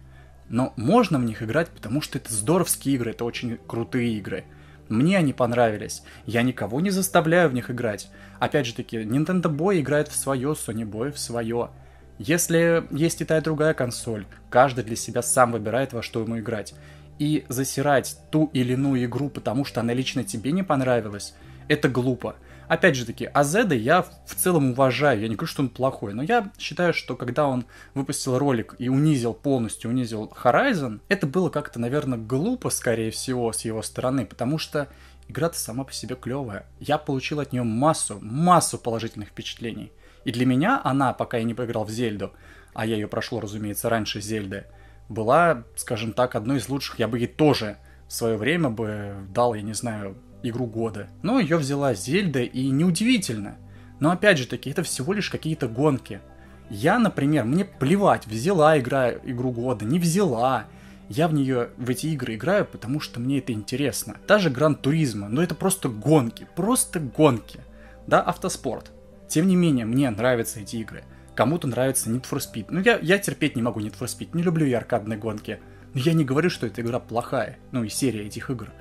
Но 0.47 0.71
можно 0.77 1.17
в 1.17 1.23
них 1.23 1.41
играть, 1.41 1.69
потому 1.69 2.01
что 2.01 2.19
это 2.19 2.31
здоровские 2.31 2.95
игры, 2.95 3.11
это 3.11 3.25
очень 3.25 3.57
крутые 3.67 4.13
игры. 4.13 4.45
Мне 4.87 5.17
они 5.17 5.33
понравились. 5.33 6.03
Я 6.27 6.43
никого 6.43 6.79
не 6.79 6.91
заставляю 6.91 7.49
в 7.49 7.53
них 7.53 7.71
играть. 7.71 8.09
Опять 8.39 8.67
же 8.67 8.75
таки, 8.75 8.97
Nintendo 8.97 9.49
Boy 9.53 9.79
играет 9.79 10.07
в 10.07 10.15
свое, 10.15 10.49
Sony 10.49 10.87
Boy 10.87 11.11
в 11.11 11.17
свое. 11.17 11.71
Если 12.19 12.85
есть 12.91 13.19
и 13.21 13.25
та, 13.25 13.39
и 13.39 13.41
другая 13.41 13.73
консоль, 13.73 14.27
каждый 14.51 14.83
для 14.83 14.95
себя 14.95 15.23
сам 15.23 15.51
выбирает, 15.51 15.91
во 15.91 16.03
что 16.03 16.21
ему 16.21 16.39
играть. 16.39 16.75
И 17.17 17.45
засирать 17.49 18.17
ту 18.29 18.51
или 18.53 18.73
иную 18.73 19.05
игру, 19.05 19.29
потому 19.29 19.65
что 19.65 19.81
она 19.81 19.93
лично 19.93 20.23
тебе 20.23 20.51
не 20.51 20.63
понравилась, 20.63 21.33
это 21.67 21.89
глупо. 21.89 22.35
Опять 22.67 22.95
же 22.95 23.05
таки, 23.05 23.25
Азеда 23.25 23.75
я 23.75 24.01
в 24.01 24.35
целом 24.35 24.71
уважаю, 24.71 25.21
я 25.21 25.27
не 25.27 25.35
говорю, 25.35 25.51
что 25.51 25.61
он 25.61 25.69
плохой, 25.69 26.13
но 26.13 26.23
я 26.23 26.51
считаю, 26.57 26.93
что 26.93 27.15
когда 27.15 27.47
он 27.47 27.65
выпустил 27.93 28.39
ролик 28.39 28.75
и 28.79 28.89
унизил 28.89 29.33
полностью, 29.33 29.91
унизил 29.91 30.33
Horizon, 30.43 30.99
это 31.07 31.27
было 31.27 31.49
как-то, 31.49 31.79
наверное, 31.79 32.17
глупо, 32.17 32.69
скорее 32.71 33.11
всего, 33.11 33.51
с 33.53 33.61
его 33.61 33.83
стороны, 33.83 34.25
потому 34.25 34.57
что 34.57 34.87
игра-то 35.27 35.57
сама 35.59 35.83
по 35.83 35.93
себе 35.93 36.15
клевая. 36.15 36.65
Я 36.79 36.97
получил 36.97 37.39
от 37.39 37.53
нее 37.53 37.63
массу, 37.63 38.17
массу 38.21 38.79
положительных 38.79 39.29
впечатлений. 39.29 39.91
И 40.23 40.31
для 40.31 40.47
меня 40.47 40.81
она, 40.83 41.13
пока 41.13 41.37
я 41.37 41.43
не 41.43 41.53
поиграл 41.53 41.85
в 41.85 41.91
Зельду, 41.91 42.33
а 42.73 42.85
я 42.85 42.95
ее 42.95 43.07
прошел, 43.07 43.39
разумеется, 43.39 43.89
раньше 43.89 44.21
Зельды, 44.21 44.65
была, 45.07 45.63
скажем 45.75 46.13
так, 46.13 46.35
одной 46.35 46.57
из 46.57 46.67
лучших. 46.67 46.97
Я 46.97 47.07
бы 47.07 47.19
ей 47.19 47.27
тоже 47.27 47.77
в 48.07 48.13
свое 48.13 48.37
время 48.37 48.69
бы 48.69 49.15
дал, 49.29 49.53
я 49.53 49.61
не 49.61 49.73
знаю, 49.73 50.17
игру 50.49 50.65
года. 50.65 51.07
Но 51.21 51.39
ее 51.39 51.57
взяла 51.57 51.93
Зельда, 51.93 52.41
и 52.41 52.69
неудивительно. 52.69 53.57
Но 53.99 54.11
опять 54.11 54.37
же 54.37 54.47
таки, 54.47 54.69
это 54.69 54.83
всего 54.83 55.13
лишь 55.13 55.29
какие-то 55.29 55.67
гонки. 55.67 56.21
Я, 56.69 56.99
например, 56.99 57.45
мне 57.45 57.65
плевать, 57.65 58.27
взяла 58.27 58.77
игра 58.79 59.11
игру 59.11 59.51
года, 59.51 59.85
не 59.85 59.99
взяла. 59.99 60.65
Я 61.09 61.27
в 61.27 61.33
нее, 61.33 61.69
в 61.77 61.89
эти 61.89 62.07
игры 62.07 62.35
играю, 62.35 62.65
потому 62.65 62.99
что 62.99 63.19
мне 63.19 63.37
это 63.37 63.53
интересно. 63.53 64.17
Та 64.25 64.39
же 64.39 64.49
Гран 64.49 64.75
Туризма, 64.75 65.29
но 65.29 65.43
это 65.43 65.53
просто 65.53 65.87
гонки, 65.89 66.47
просто 66.55 66.99
гонки. 66.99 67.59
Да, 68.07 68.21
автоспорт. 68.21 68.91
Тем 69.27 69.47
не 69.47 69.55
менее, 69.55 69.85
мне 69.85 70.09
нравятся 70.09 70.61
эти 70.61 70.77
игры. 70.77 71.03
Кому-то 71.35 71.67
нравится 71.67 72.09
Need 72.09 72.25
for 72.29 72.39
Speed. 72.39 72.67
Ну, 72.69 72.81
я, 72.81 72.97
я 72.97 73.19
терпеть 73.19 73.55
не 73.55 73.61
могу 73.61 73.81
Need 73.81 73.97
for 73.99 74.07
Speed, 74.07 74.29
не 74.33 74.41
люблю 74.41 74.65
я 74.65 74.77
аркадные 74.77 75.19
гонки. 75.19 75.59
Но 75.93 75.99
я 75.99 76.13
не 76.13 76.25
говорю, 76.25 76.49
что 76.49 76.65
эта 76.65 76.81
игра 76.81 76.99
плохая, 76.99 77.57
ну 77.71 77.83
и 77.83 77.89
серия 77.89 78.25
этих 78.25 78.49
игр 78.49 78.71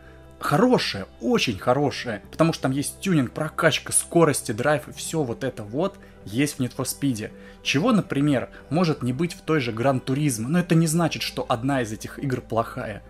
хорошая, 0.44 1.06
очень 1.22 1.58
хорошая, 1.58 2.22
потому 2.30 2.52
что 2.52 2.64
там 2.64 2.72
есть 2.72 3.00
тюнинг, 3.00 3.32
прокачка, 3.32 3.94
скорости, 3.94 4.52
драйв 4.52 4.88
и 4.88 4.92
все 4.92 5.22
вот 5.22 5.42
это 5.42 5.62
вот 5.62 5.96
есть 6.26 6.56
в 6.56 6.60
Need 6.60 6.76
for 6.76 6.84
Speed. 6.84 7.32
Чего, 7.62 7.92
например, 7.92 8.50
может 8.68 9.02
не 9.02 9.14
быть 9.14 9.32
в 9.32 9.40
той 9.40 9.60
же 9.60 9.72
Гран 9.72 10.00
Туризмо, 10.00 10.50
но 10.50 10.58
это 10.58 10.74
не 10.74 10.86
значит, 10.86 11.22
что 11.22 11.46
одна 11.48 11.80
из 11.80 11.92
этих 11.92 12.18
игр 12.18 12.42
плохая. 12.42 13.02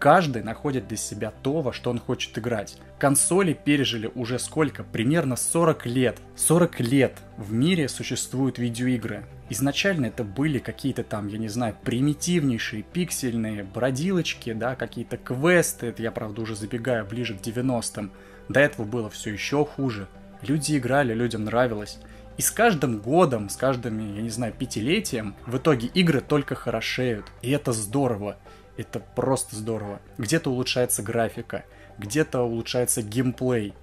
Каждый 0.00 0.42
находит 0.42 0.88
для 0.88 0.96
себя 0.96 1.30
то, 1.42 1.60
во 1.60 1.74
что 1.74 1.90
он 1.90 1.98
хочет 1.98 2.38
играть. 2.38 2.78
Консоли 2.98 3.52
пережили 3.52 4.10
уже 4.14 4.38
сколько? 4.38 4.82
Примерно 4.82 5.36
40 5.36 5.84
лет. 5.84 6.16
40 6.36 6.80
лет 6.80 7.18
в 7.36 7.52
мире 7.52 7.86
существуют 7.86 8.58
видеоигры. 8.58 9.26
Изначально 9.50 10.06
это 10.06 10.24
были 10.24 10.58
какие-то 10.58 11.04
там, 11.04 11.26
я 11.26 11.36
не 11.36 11.48
знаю, 11.48 11.76
примитивнейшие 11.84 12.82
пиксельные 12.82 13.62
бродилочки, 13.62 14.54
да, 14.54 14.74
какие-то 14.74 15.18
квесты, 15.18 15.88
это 15.88 16.02
я, 16.02 16.12
правда, 16.12 16.40
уже 16.40 16.56
забегаю 16.56 17.04
ближе 17.04 17.34
к 17.34 17.42
90-м. 17.42 18.10
До 18.48 18.58
этого 18.58 18.86
было 18.86 19.10
все 19.10 19.30
еще 19.30 19.66
хуже. 19.66 20.08
Люди 20.40 20.78
играли, 20.78 21.12
людям 21.12 21.44
нравилось. 21.44 21.98
И 22.38 22.42
с 22.42 22.50
каждым 22.50 23.00
годом, 23.00 23.50
с 23.50 23.56
каждым, 23.56 24.14
я 24.16 24.22
не 24.22 24.30
знаю, 24.30 24.54
пятилетием, 24.54 25.34
в 25.44 25.58
итоге 25.58 25.88
игры 25.88 26.22
только 26.22 26.54
хорошеют. 26.54 27.26
И 27.42 27.50
это 27.50 27.74
здорово. 27.74 28.38
Это 28.80 28.98
просто 28.98 29.56
здорово. 29.56 30.00
Где-то 30.16 30.48
улучшается 30.50 31.02
графика, 31.02 31.66
где-то 31.98 32.40
улучшается 32.40 33.02
геймплей. 33.02 33.74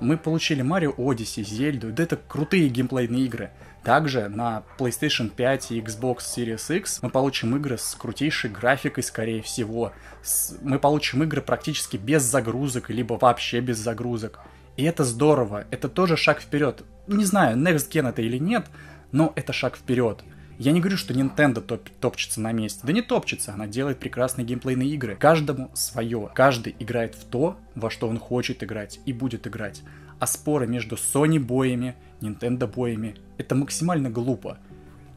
Мы 0.00 0.16
получили 0.16 0.64
Mario 0.64 0.96
Odyssey, 0.96 1.44
Зельду, 1.44 1.92
да 1.92 2.04
это 2.04 2.16
крутые 2.16 2.70
геймплейные 2.70 3.26
игры. 3.26 3.50
Также 3.84 4.30
на 4.30 4.62
PlayStation 4.78 5.28
5 5.28 5.72
и 5.72 5.80
Xbox 5.82 6.20
Series 6.20 6.74
X 6.74 7.00
мы 7.02 7.10
получим 7.10 7.54
игры 7.56 7.76
с 7.76 7.94
крутейшей 7.96 8.48
графикой, 8.48 9.04
скорее 9.04 9.42
всего. 9.42 9.92
С... 10.22 10.56
Мы 10.62 10.78
получим 10.78 11.22
игры 11.22 11.42
практически 11.42 11.98
без 11.98 12.22
загрузок, 12.22 12.88
либо 12.88 13.18
вообще 13.20 13.60
без 13.60 13.76
загрузок. 13.76 14.40
И 14.78 14.84
это 14.84 15.04
здорово, 15.04 15.66
это 15.70 15.90
тоже 15.90 16.16
шаг 16.16 16.40
вперед. 16.40 16.82
Не 17.06 17.26
знаю, 17.26 17.58
Next 17.58 17.90
Gen 17.90 18.08
это 18.08 18.22
или 18.22 18.38
нет, 18.38 18.68
но 19.12 19.34
это 19.36 19.52
шаг 19.52 19.76
вперед. 19.76 20.24
Я 20.58 20.72
не 20.72 20.80
говорю, 20.80 20.96
что 20.96 21.12
Nintendo 21.12 21.60
топ 21.60 21.88
топчется 22.00 22.40
на 22.40 22.52
месте. 22.52 22.80
Да 22.82 22.92
не 22.92 23.02
топчется, 23.02 23.52
она 23.52 23.66
делает 23.66 23.98
прекрасные 23.98 24.46
геймплейные 24.46 24.88
игры. 24.90 25.16
Каждому 25.16 25.70
свое. 25.74 26.30
Каждый 26.34 26.74
играет 26.78 27.14
в 27.14 27.24
то, 27.24 27.58
во 27.74 27.90
что 27.90 28.08
он 28.08 28.18
хочет 28.18 28.62
играть 28.62 29.00
и 29.04 29.12
будет 29.12 29.46
играть. 29.46 29.82
А 30.18 30.26
споры 30.26 30.66
между 30.66 30.96
Sony 30.96 31.38
боями, 31.38 31.94
Nintendo 32.20 32.66
боями— 32.66 33.16
это 33.38 33.54
максимально 33.54 34.08
глупо. 34.08 34.58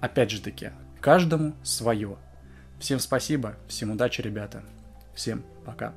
Опять 0.01 0.31
же 0.31 0.41
таки, 0.41 0.71
каждому 0.99 1.53
свое. 1.63 2.17
Всем 2.79 2.99
спасибо, 2.99 3.55
всем 3.67 3.91
удачи, 3.91 4.21
ребята. 4.21 4.63
Всем 5.13 5.43
пока. 5.65 5.93